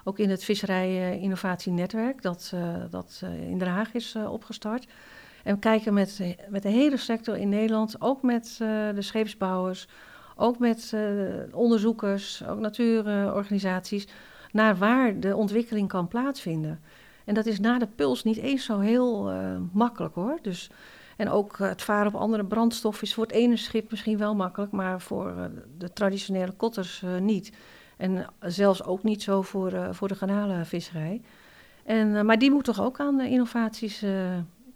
ook 0.05 0.19
in 0.19 0.31
het 0.31 0.45
Visserij-innovatienetwerk, 0.45 2.23
dat, 2.23 2.53
uh, 2.55 2.75
dat 2.91 3.21
uh, 3.25 3.51
in 3.51 3.59
Den 3.59 3.69
Haag 3.69 3.95
is 3.95 4.15
uh, 4.17 4.33
opgestart. 4.33 4.87
En 5.43 5.55
we 5.55 5.61
kijken 5.61 5.95
met, 5.95 6.37
met 6.49 6.63
de 6.63 6.69
hele 6.69 6.97
sector 6.97 7.37
in 7.37 7.49
Nederland, 7.49 8.01
ook 8.01 8.23
met 8.23 8.55
de 8.59 9.03
scheepsbouwers, 9.03 9.89
ook 10.37 10.59
met 10.59 10.95
onderzoekers, 11.53 12.47
ook 12.47 12.59
natuurorganisaties, 12.59 14.07
naar 14.53 14.77
waar 14.77 15.21
de 15.21 15.37
ontwikkeling 15.37 15.89
kan 15.89 16.09
plaatsvinden. 16.09 16.81
En 17.25 17.35
dat 17.35 17.47
is 17.47 17.61
na 17.61 17.79
de 17.79 17.87
puls 17.87 18.23
niet 18.23 18.37
eens 18.37 18.65
zo 18.65 18.79
heel 18.79 19.33
makkelijk 19.73 20.15
hoor. 20.15 20.39
Dus, 20.43 20.71
en 21.17 21.29
ook 21.29 21.59
het 21.59 21.83
varen 21.83 22.15
op 22.15 22.21
andere 22.21 22.45
brandstoffen 22.45 23.05
is 23.05 23.15
voor 23.15 23.25
het 23.25 23.35
ene 23.35 23.57
schip 23.57 23.91
misschien 23.91 24.19
wel 24.19 24.35
makkelijk, 24.35 24.73
maar 24.73 25.01
voor 25.01 25.51
de 25.79 25.93
traditionele 25.93 26.53
kotters 26.53 27.03
niet. 27.21 27.53
En 27.97 28.27
zelfs 28.41 28.85
ook 28.85 29.03
niet 29.03 29.23
zo 29.23 29.43
voor, 29.43 29.73
uh, 29.73 29.89
voor 29.91 30.09
de 30.09 30.15
garnalenvisserij. 30.15 31.23
En, 31.85 32.09
uh, 32.09 32.23
maar 32.23 32.39
die 32.39 32.51
moet 32.51 32.65
toch 32.65 32.81
ook 32.81 33.01
aan 33.01 33.21
uh, 33.21 33.31
innovaties 33.31 34.05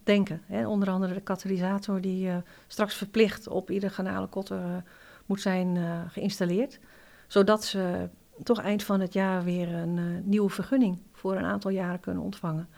denken. 0.03 0.43
Hè? 0.47 0.67
Onder 0.67 0.91
andere 0.91 1.15
de 1.15 1.21
katalysator 1.21 2.01
die 2.01 2.31
straks 2.67 2.95
verplicht 2.95 3.49
op 3.49 3.71
ieder 3.71 3.91
garnalenkotter 3.91 4.61
moet 5.27 5.41
zijn 5.41 5.79
geïnstalleerd. 6.09 6.79
Zodat 7.27 7.65
ze 7.65 8.09
toch 8.43 8.61
eind 8.61 8.83
van 8.83 9.01
het 9.01 9.13
jaar 9.13 9.45
weer 9.45 9.75
een 9.75 10.23
nieuwe 10.25 10.51
vergunning 10.51 10.99
voor 11.13 11.37
een 11.37 11.45
aantal 11.45 11.71
jaren 11.71 12.01
kunnen 12.01 12.23
ontvangen. 12.23 12.69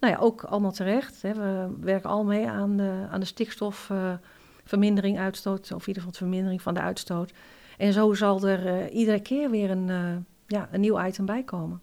Nou 0.00 0.12
ja, 0.12 0.18
ook 0.18 0.44
allemaal 0.44 0.72
terecht. 0.72 1.22
Hè? 1.22 1.34
We 1.34 1.76
werken 1.80 2.10
al 2.10 2.24
mee 2.24 2.48
aan 2.48 2.76
de, 2.76 3.06
aan 3.10 3.20
de 3.20 3.26
stikstofvermindering 3.26 5.18
uitstoot, 5.18 5.72
of 5.72 5.80
in 5.80 5.88
ieder 5.88 6.02
geval 6.02 6.18
vermindering 6.18 6.62
van 6.62 6.74
de 6.74 6.80
uitstoot. 6.80 7.32
En 7.78 7.92
zo 7.92 8.14
zal 8.14 8.48
er 8.48 8.66
uh, 8.66 8.94
iedere 8.94 9.20
keer 9.20 9.50
weer 9.50 9.70
een, 9.70 9.88
uh, 9.88 10.16
ja, 10.46 10.68
een 10.70 10.80
nieuw 10.80 11.04
item 11.04 11.26
bij 11.26 11.42
komen. 11.42 11.80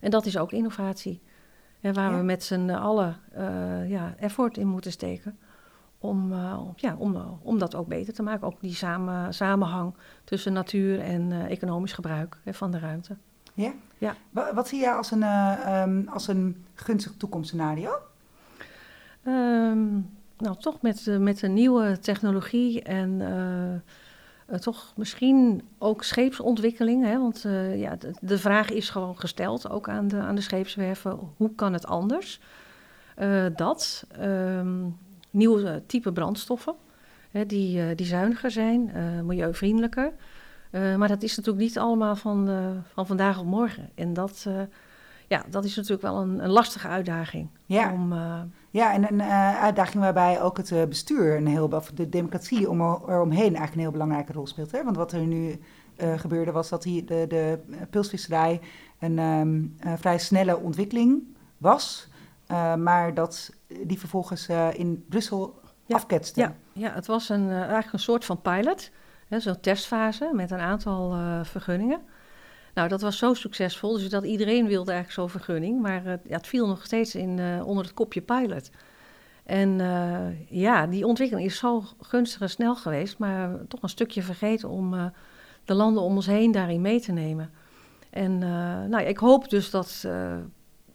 En 0.00 0.10
dat 0.10 0.26
is 0.26 0.38
ook 0.38 0.52
innovatie. 0.52 1.20
En 1.80 1.94
waar 1.94 2.10
ja. 2.10 2.16
we 2.16 2.22
met 2.22 2.44
z'n 2.44 2.70
allen 2.70 3.16
uh, 3.38 3.90
ja, 3.90 4.14
effort 4.18 4.56
in 4.56 4.66
moeten 4.66 4.92
steken. 4.92 5.38
Om, 5.98 6.34
ja, 6.76 6.96
om, 6.98 7.38
om 7.42 7.58
dat 7.58 7.74
ook 7.74 7.86
beter 7.86 8.14
te 8.14 8.22
maken. 8.22 8.46
Ook 8.46 8.60
die 8.60 8.74
samen, 8.74 9.34
samenhang 9.34 9.94
tussen 10.24 10.52
natuur 10.52 11.00
en 11.00 11.48
economisch 11.48 11.92
gebruik 11.92 12.38
hè, 12.42 12.54
van 12.54 12.70
de 12.70 12.78
ruimte. 12.78 13.16
Ja? 13.54 13.72
ja. 13.98 14.14
Wat, 14.54 14.68
zie 14.68 14.80
je 14.80 14.92
als 14.92 15.10
een, 15.10 15.22
um, 15.72 16.08
als 16.08 16.28
een 16.28 16.64
gunstig 16.74 17.12
toekomstscenario? 17.16 17.90
Um, 19.26 20.10
nou, 20.38 20.56
toch 20.58 20.82
met, 20.82 21.06
met 21.18 21.42
een 21.42 21.54
nieuwe 21.54 21.98
technologie 21.98 22.82
en 22.82 23.10
uh, 23.20 23.80
toch 24.60 24.92
misschien 24.96 25.62
ook 25.78 26.02
scheepsontwikkeling. 26.02 27.04
Hè? 27.04 27.18
Want 27.18 27.44
uh, 27.46 27.80
ja, 27.80 27.96
de, 28.20 28.38
vraag 28.38 28.70
is 28.70 28.90
gewoon 28.90 29.18
gesteld, 29.18 29.70
ook 29.70 29.88
aan 29.88 30.08
de, 30.08 30.16
aan 30.16 30.34
de 30.34 30.40
scheepswerven, 30.40 31.18
hoe 31.36 31.54
kan 31.54 31.72
het 31.72 31.86
anders? 31.86 32.40
Uh, 33.18 33.44
dat, 33.56 34.06
um, 34.20 34.96
nieuwe 35.30 35.82
type 35.86 36.12
brandstoffen, 36.12 36.74
hè, 37.30 37.46
die, 37.46 37.94
die 37.94 38.06
zuiniger 38.06 38.50
zijn, 38.50 38.92
milieuvriendelijker. 39.24 40.12
maar 40.70 41.08
dat 41.08 41.22
is 41.22 41.36
natuurlijk 41.36 41.64
niet 41.64 41.78
allemaal 41.78 42.16
van, 42.16 42.48
van 42.92 43.06
vandaag 43.06 43.38
op 43.38 43.46
morgen. 43.46 43.90
En 43.94 44.12
dat, 44.12 44.46
ja, 45.34 45.44
dat 45.50 45.64
is 45.64 45.76
natuurlijk 45.76 46.02
wel 46.02 46.20
een, 46.20 46.44
een 46.44 46.50
lastige 46.50 46.88
uitdaging. 46.88 47.48
Ja. 47.66 47.92
Om, 47.92 48.12
ja, 48.70 48.92
en 48.92 49.12
een 49.12 49.18
uh, 49.18 49.62
uitdaging 49.62 50.02
waarbij 50.02 50.42
ook 50.42 50.56
het 50.56 50.70
uh, 50.70 50.84
bestuur, 50.84 51.36
een 51.36 51.46
heel, 51.46 51.68
of 51.68 51.90
de 51.90 52.08
democratie 52.08 52.70
om, 52.70 52.80
eromheen 52.80 53.38
eigenlijk 53.38 53.74
een 53.74 53.80
heel 53.80 53.90
belangrijke 53.90 54.32
rol 54.32 54.46
speelt. 54.46 54.72
Hè? 54.72 54.84
Want 54.84 54.96
wat 54.96 55.12
er 55.12 55.20
nu 55.20 55.60
gebeurde 55.96 56.52
was 56.52 56.68
dat 56.68 56.84
hier 56.84 57.06
de, 57.06 57.24
de 57.28 57.58
pulsvisserij 57.90 58.60
een 58.98 59.18
um, 59.18 59.76
vrij 59.96 60.18
snelle 60.18 60.56
ontwikkeling 60.56 61.22
was, 61.58 62.08
maar 62.78 63.14
dat 63.14 63.52
die 63.82 63.98
vervolgens 63.98 64.48
in 64.72 65.04
Brussel 65.08 65.60
ja, 65.86 65.96
afketste. 65.96 66.40
Ja, 66.40 66.54
ja, 66.72 66.92
het 66.92 67.06
was 67.06 67.28
een, 67.28 67.50
eigenlijk 67.50 67.92
een 67.92 67.98
soort 67.98 68.24
van 68.24 68.40
pilot, 68.40 68.90
zo'n 69.28 69.60
testfase 69.60 70.30
met 70.32 70.50
een 70.50 70.60
aantal 70.60 71.16
vergunningen. 71.44 72.00
Nou, 72.74 72.88
dat 72.88 73.00
was 73.00 73.18
zo 73.18 73.34
succesvol, 73.34 73.92
dus 73.92 74.08
dat 74.08 74.24
iedereen 74.24 74.66
wilde 74.66 74.92
eigenlijk 74.92 75.20
zo'n 75.20 75.40
vergunning. 75.40 75.80
Maar 75.80 76.06
uh, 76.06 76.12
ja, 76.24 76.36
het 76.36 76.46
viel 76.46 76.66
nog 76.66 76.84
steeds 76.84 77.14
in, 77.14 77.38
uh, 77.38 77.66
onder 77.66 77.84
het 77.84 77.94
kopje 77.94 78.20
pilot. 78.20 78.70
En 79.44 79.78
uh, 79.78 80.50
ja, 80.50 80.86
die 80.86 81.06
ontwikkeling 81.06 81.46
is 81.46 81.58
zo 81.58 81.84
gunstig 82.00 82.40
en 82.40 82.50
snel 82.50 82.76
geweest, 82.76 83.18
maar 83.18 83.66
toch 83.68 83.82
een 83.82 83.88
stukje 83.88 84.22
vergeten 84.22 84.68
om 84.68 85.12
de 85.64 85.74
landen 85.74 86.02
om 86.02 86.14
ons 86.14 86.26
heen 86.26 86.52
daarin 86.52 86.80
mee 86.80 87.00
te 87.00 87.12
nemen. 87.12 87.50
En 88.10 88.38
nou, 88.88 89.02
ik 89.02 89.18
hoop 89.18 89.50
dus 89.50 89.70
dat 89.70 90.06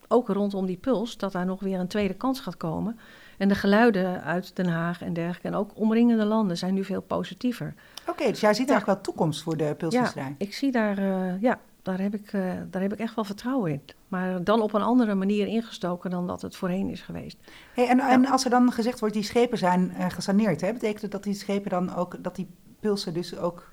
ook 0.07 0.27
rondom 0.27 0.65
die 0.65 0.77
puls, 0.77 1.17
dat 1.17 1.31
daar 1.31 1.45
nog 1.45 1.59
weer 1.59 1.79
een 1.79 1.87
tweede 1.87 2.13
kans 2.13 2.39
gaat 2.39 2.57
komen. 2.57 2.99
En 3.37 3.47
de 3.47 3.55
geluiden 3.55 4.23
uit 4.23 4.55
Den 4.55 4.67
Haag 4.67 5.01
en 5.01 5.13
dergelijke, 5.13 5.47
en 5.47 5.55
ook 5.55 5.71
omringende 5.73 6.25
landen, 6.25 6.57
zijn 6.57 6.73
nu 6.73 6.83
veel 6.83 7.01
positiever. 7.01 7.73
Oké, 8.07 8.29
dus 8.29 8.39
jij 8.39 8.53
ziet 8.53 8.67
ja. 8.67 8.73
eigenlijk 8.73 8.85
wel 8.85 9.01
toekomst 9.01 9.41
voor 9.41 9.57
de 9.57 9.75
pulswisserij? 9.77 10.23
Ja, 10.23 10.35
ik 10.37 10.53
zie 10.53 10.71
daar, 10.71 11.01
ja, 11.41 11.59
daar 11.89 12.01
heb, 12.01 12.13
ik, 12.13 12.33
uh, 12.33 12.53
daar 12.69 12.81
heb 12.81 12.93
ik 12.93 12.99
echt 12.99 13.15
wel 13.15 13.23
vertrouwen 13.23 13.71
in. 13.71 13.81
Maar 14.07 14.43
dan 14.43 14.61
op 14.61 14.73
een 14.73 14.81
andere 14.81 15.15
manier 15.15 15.47
ingestoken 15.47 16.09
dan 16.09 16.27
dat 16.27 16.41
het 16.41 16.55
voorheen 16.55 16.89
is 16.89 17.01
geweest. 17.01 17.37
Hey, 17.73 17.87
en, 17.87 17.99
en 17.99 18.25
als 18.25 18.43
er 18.43 18.49
dan 18.49 18.71
gezegd 18.71 18.99
wordt, 18.99 19.15
die 19.15 19.23
schepen 19.23 19.57
zijn 19.57 19.93
uh, 19.97 20.09
gesaneerd, 20.09 20.61
hè? 20.61 20.73
betekent 20.73 21.01
dat 21.01 21.11
dat 21.11 21.23
die 21.23 21.33
schepen 21.33 21.69
dan 21.69 21.95
ook, 21.95 22.23
dat 22.23 22.35
die 22.35 22.47
pulsen 22.79 23.13
dus 23.13 23.37
ook... 23.37 23.69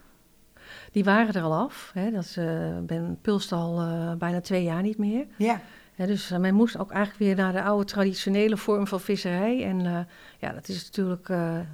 Die 0.92 1.04
waren 1.04 1.34
er 1.34 1.42
al 1.42 1.54
af. 1.54 1.90
Hè? 1.94 2.10
Dat 2.10 2.36
uh, 2.38 2.78
ben 2.82 3.18
pulste 3.22 3.54
al 3.54 3.76
bijna 4.16 4.40
twee 4.40 4.62
jaar 4.62 4.82
niet 4.82 4.98
meer. 4.98 5.26
Ja. 5.36 5.60
ja 5.94 6.06
dus 6.06 6.30
men 6.30 6.54
moest 6.54 6.78
ook 6.78 6.90
eigenlijk 6.90 7.24
weer 7.24 7.44
naar 7.44 7.52
de 7.52 7.62
oude 7.62 7.84
traditionele 7.84 8.56
vorm 8.56 8.86
van 8.86 9.00
visserij. 9.00 9.64
En 9.64 10.08
ja, 10.38 10.52
dat 10.52 10.68
is 10.68 10.84
natuurlijk 10.84 11.32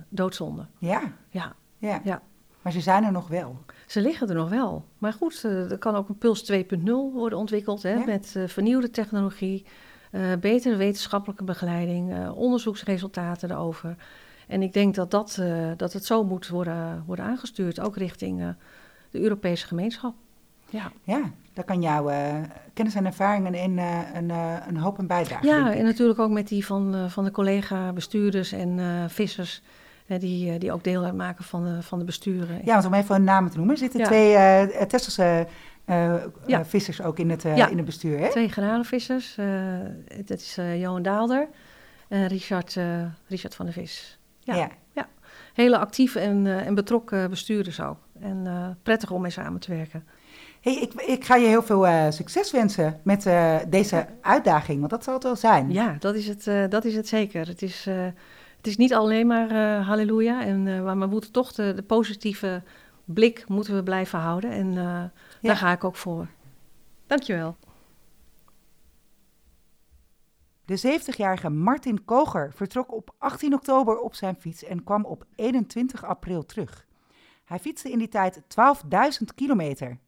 doodzonde. 0.09 0.66
Ja. 0.78 1.02
Ja. 1.28 1.55
ja. 1.78 2.00
ja. 2.05 2.22
Maar 2.62 2.72
ze 2.72 2.81
zijn 2.81 3.05
er 3.05 3.12
nog 3.12 3.29
wel. 3.29 3.57
Ze 3.87 4.01
liggen 4.01 4.29
er 4.29 4.35
nog 4.35 4.48
wel. 4.48 4.85
Maar 4.98 5.12
goed, 5.12 5.42
uh, 5.46 5.70
er 5.70 5.79
kan 5.79 5.94
ook 5.94 6.09
een 6.09 6.18
Puls 6.18 6.53
2.0 6.53 6.85
worden 7.12 7.38
ontwikkeld 7.38 7.83
hè, 7.83 8.05
met 8.05 8.35
uh, 8.37 8.48
vernieuwde 8.48 8.90
technologie, 8.90 9.64
uh, 10.12 10.20
betere 10.40 10.77
wetenschappelijke 10.77 11.44
begeleiding, 11.44 12.29
onderzoeksresultaten 12.29 13.51
erover. 13.51 13.96
En 14.48 14.62
ik 14.62 14.72
denk 14.72 14.94
dat, 14.94 15.11
dat, 15.11 15.42
dat 15.77 15.92
het 15.92 16.05
zo 16.05 16.25
moet 16.25 16.48
worden, 16.48 17.03
worden 17.07 17.25
aangestuurd, 17.25 17.81
ook 17.81 17.96
richting 17.96 18.55
de 19.11 19.20
Europese 19.20 19.66
gemeenschap. 19.66 20.14
Ja, 20.70 20.92
ja 21.03 21.20
daar 21.53 21.64
kan 21.64 21.83
jouw 21.83 22.11
kennis 22.72 22.94
en 22.94 23.07
ervaringen 23.07 23.55
in 23.55 23.79
een, 23.79 24.31
een 24.68 24.77
hoop 24.77 24.98
een 24.98 25.07
bijdragen. 25.07 25.48
Ja, 25.48 25.75
en 25.75 25.85
natuurlijk 25.85 26.18
ook 26.18 26.31
met 26.31 26.48
die 26.48 26.66
van, 26.66 27.11
van 27.11 27.25
de 27.25 27.31
collega-bestuurders 27.31 28.53
en 28.53 28.81
vissers 29.11 29.62
die, 30.18 30.59
die 30.59 30.72
ook 30.72 30.85
deel 30.85 31.05
uitmaken 31.05 31.44
van 31.44 31.64
de, 31.64 31.83
van 31.83 31.98
de 31.98 32.05
besturen. 32.05 32.61
Ja, 32.64 32.72
want 32.72 32.87
om 32.87 32.94
even 32.94 33.14
een 33.14 33.25
namen 33.25 33.51
te 33.51 33.57
noemen, 33.57 33.77
zitten 33.77 34.05
twee 34.05 34.33
uh, 34.33 34.83
Tesselse 34.83 35.46
uh, 35.87 36.14
ja. 36.46 36.64
vissers 36.64 37.03
ook 37.03 37.18
in 37.18 37.31
het, 37.31 37.44
uh, 37.44 37.57
ja. 37.57 37.68
in 37.68 37.77
het 37.77 37.87
bestuur, 37.87 38.18
hè? 38.18 38.31
twee 38.31 38.48
garnalenvissers. 38.48 39.35
dat 40.25 40.38
is 40.40 40.59
Johan 40.77 41.03
Daalder 41.03 41.48
en 42.09 42.27
Richard, 42.27 42.79
Richard 43.29 43.55
van 43.55 43.64
der 43.64 43.75
Vis. 43.75 44.18
Ja. 44.40 44.55
ja. 44.92 45.09
Hele 45.53 45.79
actieve 45.79 46.20
en, 46.20 46.46
en 46.46 46.75
betrokken 46.75 47.31
bestuurders 47.31 47.81
ook. 47.81 47.98
En 48.20 48.46
prettig 48.83 49.11
om 49.11 49.20
mee 49.22 49.31
samen 49.31 49.61
te 49.61 49.75
werken. 49.75 50.05
Hey, 50.61 50.75
ik, 50.75 50.92
ik 50.94 51.25
ga 51.25 51.37
je 51.37 51.46
heel 51.46 51.62
veel 51.62 52.12
succes 52.12 52.51
wensen 52.51 53.01
met 53.03 53.22
deze 53.68 54.07
uitdaging, 54.20 54.79
want 54.79 54.90
dat 54.90 55.05
zal 55.05 55.14
het 55.14 55.22
wel 55.22 55.37
zijn. 55.37 55.72
Ja, 55.72 55.96
dat 55.98 56.14
is 56.14 56.29
het, 56.29 56.70
dat 56.70 56.85
is 56.85 56.96
het 56.96 57.09
zeker. 57.09 57.46
Het 57.46 57.62
is 57.62 57.88
het 58.62 58.70
is 58.70 58.77
niet 58.77 58.94
alleen 58.94 59.27
maar 59.27 59.51
uh, 59.51 59.87
halleluja, 59.87 60.44
en, 60.44 60.66
uh, 60.66 60.83
maar 60.83 60.98
we 60.98 61.07
moeten 61.07 61.33
toch 61.33 61.53
de, 61.53 61.72
de, 61.75 61.83
positieve 61.83 62.62
blik 63.05 63.48
moeten 63.48 63.75
we 63.75 63.83
blijven 63.83 64.18
houden. 64.18 64.51
En 64.51 64.72
ja. 64.72 65.12
daar 65.40 65.57
ga 65.57 65.72
ik 65.72 65.85
ook 65.85 65.96
voor. 65.96 66.29
Dankjewel. 67.07 67.57
De 70.64 71.01
70-jarige 71.01 71.51
Martin 71.51 72.05
Koger 72.05 72.53
vertrok 72.53 72.92
op 72.92 73.14
18 73.18 73.55
oktober 73.55 73.98
op 73.98 74.14
zijn 74.14 74.37
fiets 74.37 74.64
en 74.64 74.85
kwam 74.85 75.05
op 75.05 75.27
21 75.35 76.05
april 76.05 76.46
terug. 76.46 76.87
Hij 77.44 77.59
fietste 77.59 77.90
in 77.90 77.98
die 77.98 78.09
tijd 78.09 78.40
12.000 78.40 79.35
kilometer 79.35 79.98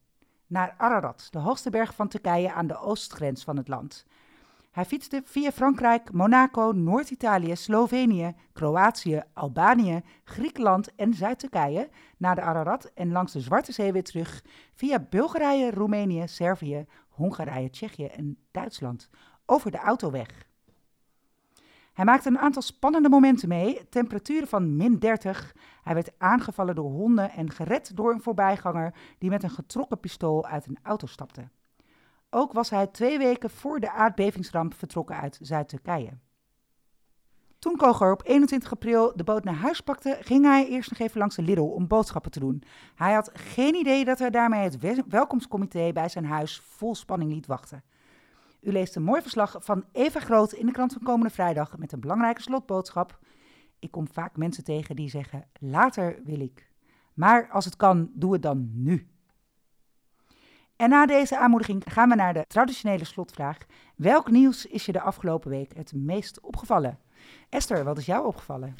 naar 0.46 0.74
Ararat, 0.78 1.28
de 1.30 1.38
hoogste 1.38 1.70
berg 1.70 1.94
van 1.94 2.08
Turkije 2.08 2.52
aan 2.52 2.66
de 2.66 2.78
oostgrens 2.78 3.44
van 3.44 3.56
het 3.56 3.68
land. 3.68 4.06
Hij 4.74 4.84
fietste 4.84 5.22
via 5.24 5.52
Frankrijk, 5.52 6.12
Monaco, 6.12 6.72
Noord-Italië, 6.72 7.56
Slovenië, 7.56 8.34
Kroatië, 8.52 9.22
Albanië, 9.32 10.02
Griekenland 10.24 10.94
en 10.94 11.14
Zuid-Turkije 11.14 11.88
naar 12.16 12.34
de 12.34 12.40
Ararat 12.40 12.90
en 12.94 13.12
langs 13.12 13.32
de 13.32 13.40
Zwarte 13.40 13.72
Zee 13.72 13.92
weer 13.92 14.04
terug 14.04 14.44
via 14.74 15.06
Bulgarije, 15.10 15.70
Roemenië, 15.70 16.28
Servië, 16.28 16.86
Hongarije, 17.08 17.70
Tsjechië 17.70 18.06
en 18.06 18.38
Duitsland 18.50 19.10
over 19.46 19.70
de 19.70 19.78
autoweg. 19.78 20.46
Hij 21.92 22.04
maakte 22.04 22.28
een 22.28 22.38
aantal 22.38 22.62
spannende 22.62 23.08
momenten 23.08 23.48
mee, 23.48 23.88
temperaturen 23.88 24.48
van 24.48 24.76
min 24.76 24.98
30. 24.98 25.54
Hij 25.82 25.94
werd 25.94 26.12
aangevallen 26.18 26.74
door 26.74 26.90
honden 26.90 27.30
en 27.30 27.50
gered 27.50 27.96
door 27.96 28.12
een 28.12 28.22
voorbijganger 28.22 28.94
die 29.18 29.30
met 29.30 29.42
een 29.42 29.50
getrokken 29.50 30.00
pistool 30.00 30.46
uit 30.46 30.66
een 30.66 30.78
auto 30.82 31.06
stapte. 31.06 31.48
Ook 32.36 32.52
was 32.52 32.70
hij 32.70 32.86
twee 32.86 33.18
weken 33.18 33.50
voor 33.50 33.80
de 33.80 33.90
aardbevingsramp 33.90 34.74
vertrokken 34.74 35.16
uit 35.16 35.38
Zuid-Turkije. 35.42 36.18
Toen 37.58 37.76
Koger 37.76 38.12
op 38.12 38.22
21 38.24 38.72
april 38.72 39.12
de 39.16 39.24
boot 39.24 39.44
naar 39.44 39.54
huis 39.54 39.80
pakte, 39.80 40.18
ging 40.20 40.44
hij 40.44 40.68
eerst 40.68 40.90
nog 40.90 40.98
even 40.98 41.18
langs 41.18 41.36
de 41.36 41.42
Lidl 41.42 41.60
om 41.60 41.86
boodschappen 41.86 42.30
te 42.30 42.40
doen. 42.40 42.62
Hij 42.94 43.12
had 43.12 43.30
geen 43.32 43.74
idee 43.74 44.04
dat 44.04 44.18
hij 44.18 44.30
daarmee 44.30 44.62
het 44.62 45.06
welkomstcomité 45.08 45.92
bij 45.92 46.08
zijn 46.08 46.24
huis 46.24 46.60
vol 46.60 46.94
spanning 46.94 47.32
liet 47.32 47.46
wachten. 47.46 47.84
U 48.60 48.72
leest 48.72 48.96
een 48.96 49.02
mooi 49.02 49.22
verslag 49.22 49.56
van 49.58 49.84
Eva 49.92 50.20
Groot 50.20 50.52
in 50.52 50.66
de 50.66 50.72
krant 50.72 50.92
van 50.92 51.02
komende 51.02 51.34
vrijdag 51.34 51.78
met 51.78 51.92
een 51.92 52.00
belangrijke 52.00 52.42
slotboodschap. 52.42 53.18
Ik 53.78 53.90
kom 53.90 54.08
vaak 54.08 54.36
mensen 54.36 54.64
tegen 54.64 54.96
die 54.96 55.08
zeggen: 55.08 55.48
later 55.58 56.20
wil 56.24 56.40
ik. 56.40 56.70
Maar 57.14 57.48
als 57.50 57.64
het 57.64 57.76
kan, 57.76 58.10
doe 58.14 58.32
het 58.32 58.42
dan 58.42 58.70
nu. 58.72 59.13
En 60.76 60.88
na 60.88 61.06
deze 61.06 61.38
aanmoediging 61.38 61.82
gaan 61.86 62.08
we 62.08 62.14
naar 62.14 62.34
de 62.34 62.44
traditionele 62.48 63.04
slotvraag. 63.04 63.58
Welk 63.96 64.30
nieuws 64.30 64.66
is 64.66 64.86
je 64.86 64.92
de 64.92 65.00
afgelopen 65.00 65.50
week 65.50 65.76
het 65.76 65.92
meest 65.92 66.40
opgevallen? 66.40 66.98
Esther, 67.48 67.84
wat 67.84 67.98
is 67.98 68.06
jou 68.06 68.26
opgevallen? 68.26 68.74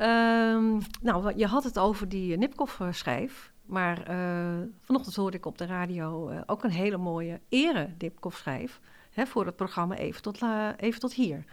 Um, 0.00 0.80
nou, 1.02 1.36
je 1.36 1.46
had 1.46 1.64
het 1.64 1.78
over 1.78 2.08
die 2.08 2.36
Nipkoff-schijf. 2.36 3.52
Maar 3.66 4.10
uh, 4.10 4.66
vanochtend 4.80 5.16
hoorde 5.16 5.36
ik 5.36 5.46
op 5.46 5.58
de 5.58 5.66
radio 5.66 6.30
uh, 6.30 6.40
ook 6.46 6.64
een 6.64 6.70
hele 6.70 6.96
mooie 6.96 7.40
ere 7.48 7.88
Nipkoff-schijf. 7.98 8.80
voor 9.10 9.46
het 9.46 9.56
programma 9.56 9.94
Even 9.96 10.22
tot, 10.22 10.42
Even 10.76 11.00
tot 11.00 11.12
Hier. 11.12 11.44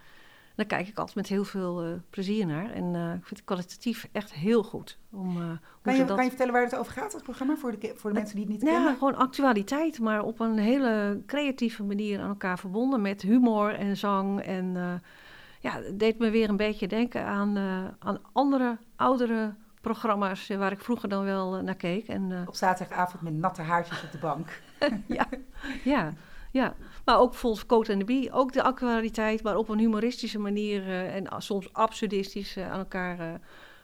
Daar 0.54 0.66
kijk 0.66 0.88
ik 0.88 0.98
altijd 0.98 1.16
met 1.16 1.26
heel 1.26 1.44
veel 1.44 1.86
uh, 1.86 1.92
plezier 2.10 2.46
naar. 2.46 2.70
En 2.70 2.94
uh, 2.94 3.14
ik 3.14 3.24
vind 3.24 3.36
het 3.36 3.44
kwalitatief 3.44 4.08
echt 4.12 4.32
heel 4.32 4.62
goed. 4.62 4.98
Om, 5.10 5.36
uh, 5.36 5.50
kan, 5.82 5.96
je, 5.96 6.04
dat... 6.04 6.14
kan 6.16 6.24
je 6.24 6.30
vertellen 6.30 6.52
waar 6.52 6.62
het 6.62 6.76
over 6.76 6.92
gaat, 6.92 7.12
het 7.12 7.22
programma, 7.22 7.56
voor 7.56 7.78
de, 7.78 7.92
voor 7.96 8.10
de 8.10 8.16
mensen 8.16 8.36
die 8.36 8.44
het 8.44 8.54
niet 8.54 8.62
ja, 8.62 8.68
kennen? 8.68 8.90
Ja, 8.90 8.98
gewoon 8.98 9.16
actualiteit, 9.16 10.00
maar 10.00 10.22
op 10.22 10.40
een 10.40 10.58
hele 10.58 11.22
creatieve 11.26 11.82
manier 11.82 12.20
aan 12.20 12.28
elkaar 12.28 12.58
verbonden. 12.58 13.02
Met 13.02 13.22
humor 13.22 13.74
en 13.74 13.96
zang. 13.96 14.40
En 14.40 15.00
ja, 15.60 15.72
het 15.72 15.98
deed 15.98 16.18
me 16.18 16.30
weer 16.30 16.48
een 16.48 16.56
beetje 16.56 16.88
denken 16.88 17.24
aan, 17.24 17.58
aan 17.98 18.18
andere, 18.32 18.78
oudere 18.96 19.54
programma's 19.80 20.48
waar 20.48 20.72
ik 20.72 20.80
vroeger 20.80 21.08
dan 21.08 21.24
wel 21.24 21.62
naar 21.62 21.74
keek. 21.74 22.08
En, 22.08 22.44
op 22.46 22.54
zaterdagavond 22.54 23.22
met 23.22 23.34
natte 23.34 23.62
haartjes 23.62 24.02
op 24.02 24.12
de 24.12 24.18
bank. 24.18 24.62
ja, 25.06 25.26
ja. 25.84 26.12
Ja, 26.54 26.74
maar 27.04 27.18
ook 27.18 27.34
volgens 27.34 27.66
Coat 27.66 27.88
en 27.88 27.98
de 27.98 28.04
Bie, 28.04 28.32
ook 28.32 28.52
de 28.52 28.62
actualiteit, 28.62 29.42
maar 29.42 29.56
op 29.56 29.68
een 29.68 29.78
humoristische 29.78 30.38
manier 30.38 30.86
uh, 30.86 31.14
en 31.14 31.42
soms 31.42 31.72
absurdistisch 31.72 32.56
uh, 32.56 32.70
aan 32.70 32.78
elkaar 32.78 33.20
uh, 33.20 33.34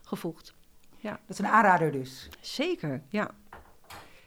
gevoegd. 0.02 0.54
Ja. 0.96 1.11
Dat 1.11 1.20
is 1.28 1.38
een 1.38 1.46
aanrader 1.46 1.92
dus. 1.92 2.28
Zeker, 2.40 3.02
ja. 3.09 3.30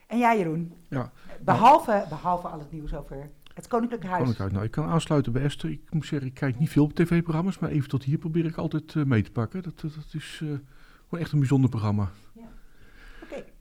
En 0.07 0.17
jij 0.17 0.37
Jeroen? 0.37 0.73
Ja. 0.89 1.11
Behalve, 1.41 2.05
behalve 2.09 2.47
al 2.47 2.59
het 2.59 2.71
nieuws 2.71 2.93
over 2.93 3.29
het 3.53 3.67
Koninklijk 3.67 4.03
Huis. 4.03 4.19
Koninklijk 4.19 4.51
Nou, 4.51 4.65
ik 4.65 4.71
kan 4.71 4.85
aansluiten 4.85 5.31
bij 5.31 5.43
Esther. 5.43 5.69
Ik 5.69 5.81
moet 5.89 6.05
zeggen, 6.05 6.27
ik 6.27 6.33
kijk 6.33 6.59
niet 6.59 6.69
veel 6.69 6.83
op 6.83 6.93
tv-programma's, 6.93 7.59
maar 7.59 7.69
even 7.69 7.89
tot 7.89 8.03
hier 8.03 8.17
probeer 8.17 8.45
ik 8.45 8.55
altijd 8.55 8.95
mee 8.95 9.21
te 9.21 9.31
pakken. 9.31 9.63
Dat, 9.63 9.79
dat, 9.79 9.93
dat 9.95 10.13
is 10.13 10.35
gewoon 10.37 11.23
echt 11.23 11.31
een 11.31 11.39
bijzonder 11.39 11.69
programma. 11.69 12.11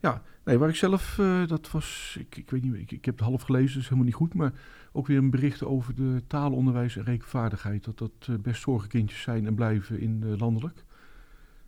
Ja. 0.00 0.22
Nee, 0.44 0.58
waar 0.58 0.68
ik 0.68 0.74
zelf, 0.74 1.18
uh, 1.18 1.46
dat 1.46 1.70
was, 1.70 2.16
ik, 2.18 2.36
ik 2.36 2.50
weet 2.50 2.62
niet, 2.62 2.74
ik, 2.74 2.92
ik 2.92 3.04
heb 3.04 3.18
het 3.18 3.26
half 3.26 3.42
gelezen, 3.42 3.74
dus 3.74 3.84
helemaal 3.84 4.04
niet 4.04 4.14
goed, 4.14 4.34
maar 4.34 4.52
ook 4.92 5.06
weer 5.06 5.18
een 5.18 5.30
bericht 5.30 5.64
over 5.64 5.94
de 5.94 6.22
taalonderwijs 6.26 6.96
en 6.96 7.04
rekenvaardigheid. 7.04 7.84
Dat 7.84 7.98
dat 7.98 8.26
uh, 8.30 8.36
best 8.38 8.62
zorgenkindjes 8.62 9.22
zijn 9.22 9.46
en 9.46 9.54
blijven 9.54 10.00
in 10.00 10.22
uh, 10.24 10.38
landelijk. 10.38 10.84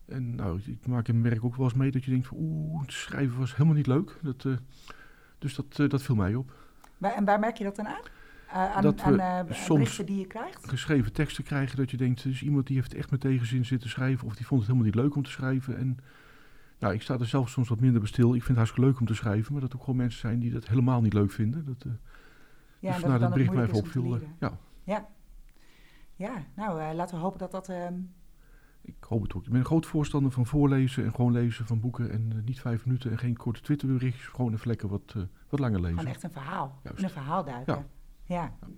En 0.06 0.34
nou, 0.34 0.60
ik 0.66 0.86
maak 0.86 1.08
in 1.08 1.20
mijn 1.20 1.32
werk 1.32 1.44
ook 1.44 1.56
wel 1.56 1.64
eens 1.64 1.74
mee 1.74 1.90
dat 1.90 2.04
je 2.04 2.10
denkt 2.10 2.26
van 2.26 2.36
oeh, 2.40 2.80
het 2.80 2.92
schrijven 2.92 3.38
was 3.38 3.52
helemaal 3.52 3.74
niet 3.74 3.86
leuk. 3.86 4.18
Dat, 4.22 4.46
dus 5.38 5.54
dat, 5.54 5.90
dat 5.90 6.02
viel 6.02 6.14
mij 6.14 6.34
op. 6.34 6.52
Maar, 6.98 7.12
en 7.12 7.24
waar 7.24 7.38
merk 7.38 7.56
je 7.56 7.64
dat 7.64 7.76
dan 7.76 7.86
aan? 7.86 8.02
aan, 8.48 8.82
dat 8.82 9.00
aan 9.00 9.46
soms 9.50 9.96
die 9.96 10.18
je 10.18 10.26
krijgt? 10.26 10.68
geschreven 10.68 11.12
teksten 11.12 11.44
krijgen 11.44 11.76
dat 11.76 11.90
je 11.90 11.96
denkt, 11.96 12.22
dus 12.22 12.42
iemand 12.42 12.66
die 12.66 12.76
heeft 12.76 12.94
echt 12.94 13.10
met 13.10 13.20
tegenzin 13.20 13.64
zitten 13.64 13.90
schrijven 13.90 14.26
of 14.26 14.34
die 14.34 14.46
vond 14.46 14.60
het 14.60 14.70
helemaal 14.70 14.92
niet 14.92 15.02
leuk 15.02 15.16
om 15.16 15.22
te 15.22 15.30
schrijven 15.30 15.76
en... 15.76 15.98
Nou, 16.84 16.96
ik 16.96 17.02
sta 17.02 17.18
er 17.18 17.26
zelf 17.26 17.48
soms 17.48 17.68
wat 17.68 17.80
minder 17.80 18.00
bij 18.00 18.08
stil. 18.08 18.26
Ik 18.26 18.32
vind 18.32 18.46
het 18.48 18.56
hartstikke 18.56 18.88
leuk 18.88 19.00
om 19.00 19.06
te 19.06 19.14
schrijven, 19.14 19.52
maar 19.52 19.60
dat 19.60 19.70
er 19.70 19.76
ook 19.76 19.84
gewoon 19.84 19.98
mensen 19.98 20.20
zijn 20.20 20.38
die 20.38 20.52
dat 20.52 20.68
helemaal 20.68 21.00
niet 21.00 21.12
leuk 21.12 21.30
vinden. 21.30 21.64
Dat, 21.64 21.84
uh, 21.86 21.92
ja, 22.78 22.92
dus 22.92 23.00
dat, 23.00 23.08
nou, 23.08 23.20
dat 23.20 23.32
bericht 23.32 23.52
mij 23.52 23.64
even 23.64 23.78
opviel. 23.78 24.18
ja. 24.38 24.58
ja. 24.84 25.08
Ja, 26.16 26.44
nou, 26.54 26.80
uh, 26.80 26.94
laten 26.94 27.16
we 27.16 27.22
hopen 27.22 27.38
dat 27.38 27.50
dat, 27.50 27.68
uh, 27.68 27.86
ik 28.80 28.94
hoop 29.08 29.22
het 29.22 29.34
ook. 29.34 29.44
Ik 29.44 29.50
ben 29.50 29.58
een 29.58 29.64
groot 29.66 29.86
voorstander 29.86 30.32
van 30.32 30.46
voorlezen 30.46 31.04
en 31.04 31.14
gewoon 31.14 31.32
lezen 31.32 31.66
van 31.66 31.80
boeken. 31.80 32.10
En 32.10 32.32
eh, 32.32 32.42
niet 32.44 32.60
vijf 32.60 32.86
minuten 32.86 33.10
en 33.10 33.18
geen 33.18 33.36
korte 33.36 33.60
Twitterberichtjes. 33.60 34.26
Gewoon 34.26 34.52
even 34.52 34.68
lekker 34.68 34.88
wat, 34.88 35.14
wat 35.48 35.60
langer 35.60 35.80
lezen. 35.80 35.98
Gewoon 35.98 36.12
echt 36.12 36.22
een 36.22 36.32
verhaal. 36.32 36.80
Juist. 36.82 36.98
In 36.98 37.04
een 37.04 37.10
verhaal 37.10 37.44
duiken. 37.44 37.86
Ja. 38.24 38.34
ja. 38.34 38.68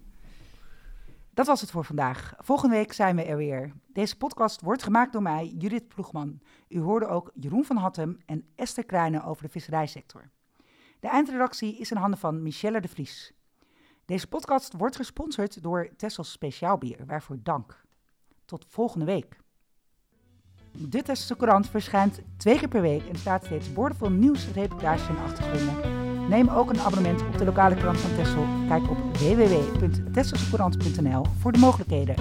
Dat 1.37 1.47
was 1.47 1.61
het 1.61 1.71
voor 1.71 1.85
vandaag. 1.85 2.35
Volgende 2.39 2.77
week 2.77 2.93
zijn 2.93 3.17
we 3.17 3.23
er 3.23 3.37
weer. 3.37 3.73
Deze 3.93 4.17
podcast 4.17 4.61
wordt 4.61 4.83
gemaakt 4.83 5.13
door 5.13 5.23
mij, 5.23 5.55
Judith 5.59 5.89
Ploegman. 5.89 6.41
U 6.69 6.81
hoorde 6.81 7.07
ook 7.07 7.31
Jeroen 7.35 7.65
van 7.65 7.77
Hattem 7.77 8.19
en 8.27 8.47
Esther 8.55 8.85
Krijnen 8.85 9.25
over 9.25 9.43
de 9.43 9.49
visserijsector. 9.49 10.31
De 11.01 11.09
eindredactie 11.09 11.79
is 11.79 11.91
in 11.91 11.97
handen 11.97 12.19
van 12.19 12.43
Michelle 12.43 12.81
de 12.81 12.89
Vries. 12.89 13.33
Deze 14.05 14.27
podcast 14.27 14.73
wordt 14.77 14.97
gesponsord 14.97 15.63
door 15.63 15.89
Tessels 15.97 16.31
Speciaalbier, 16.31 17.07
waarvoor 17.07 17.39
dank. 17.43 17.85
Tot 18.45 18.65
volgende 18.69 19.05
week. 19.05 19.37
De 20.73 21.03
Tesselse 21.03 21.37
Courant 21.37 21.69
verschijnt 21.69 22.21
twee 22.37 22.59
keer 22.59 22.69
per 22.69 22.83
week 22.83 23.09
en 23.09 23.17
staat 23.17 23.45
steeds 23.45 23.73
boordevol 23.73 24.11
nieuws, 24.11 24.53
reportages 24.53 25.09
en 25.09 25.19
achtergronden. 25.19 26.06
Neem 26.29 26.49
ook 26.49 26.71
een 26.71 26.81
abonnement 26.81 27.23
op 27.23 27.39
de 27.39 27.45
lokale 27.45 27.75
krant 27.75 28.01
van 28.01 28.11
Tessel. 28.17 28.45
Kijk 28.69 28.91
op 28.91 28.97
www.tesselsecourant.nl 29.17 31.27
voor 31.39 31.53
de 31.53 31.59
mogelijkheden. 31.59 32.15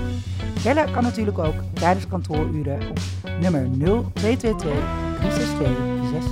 Bellen 0.63 0.91
kan 0.91 1.03
natuurlijk 1.03 1.39
ook 1.39 1.55
tijdens 1.73 2.07
kantooruren 2.07 2.89
op 2.89 2.99
nummer 3.39 3.67
0222 3.77 4.71
362 5.19 5.77
6 6.11 6.23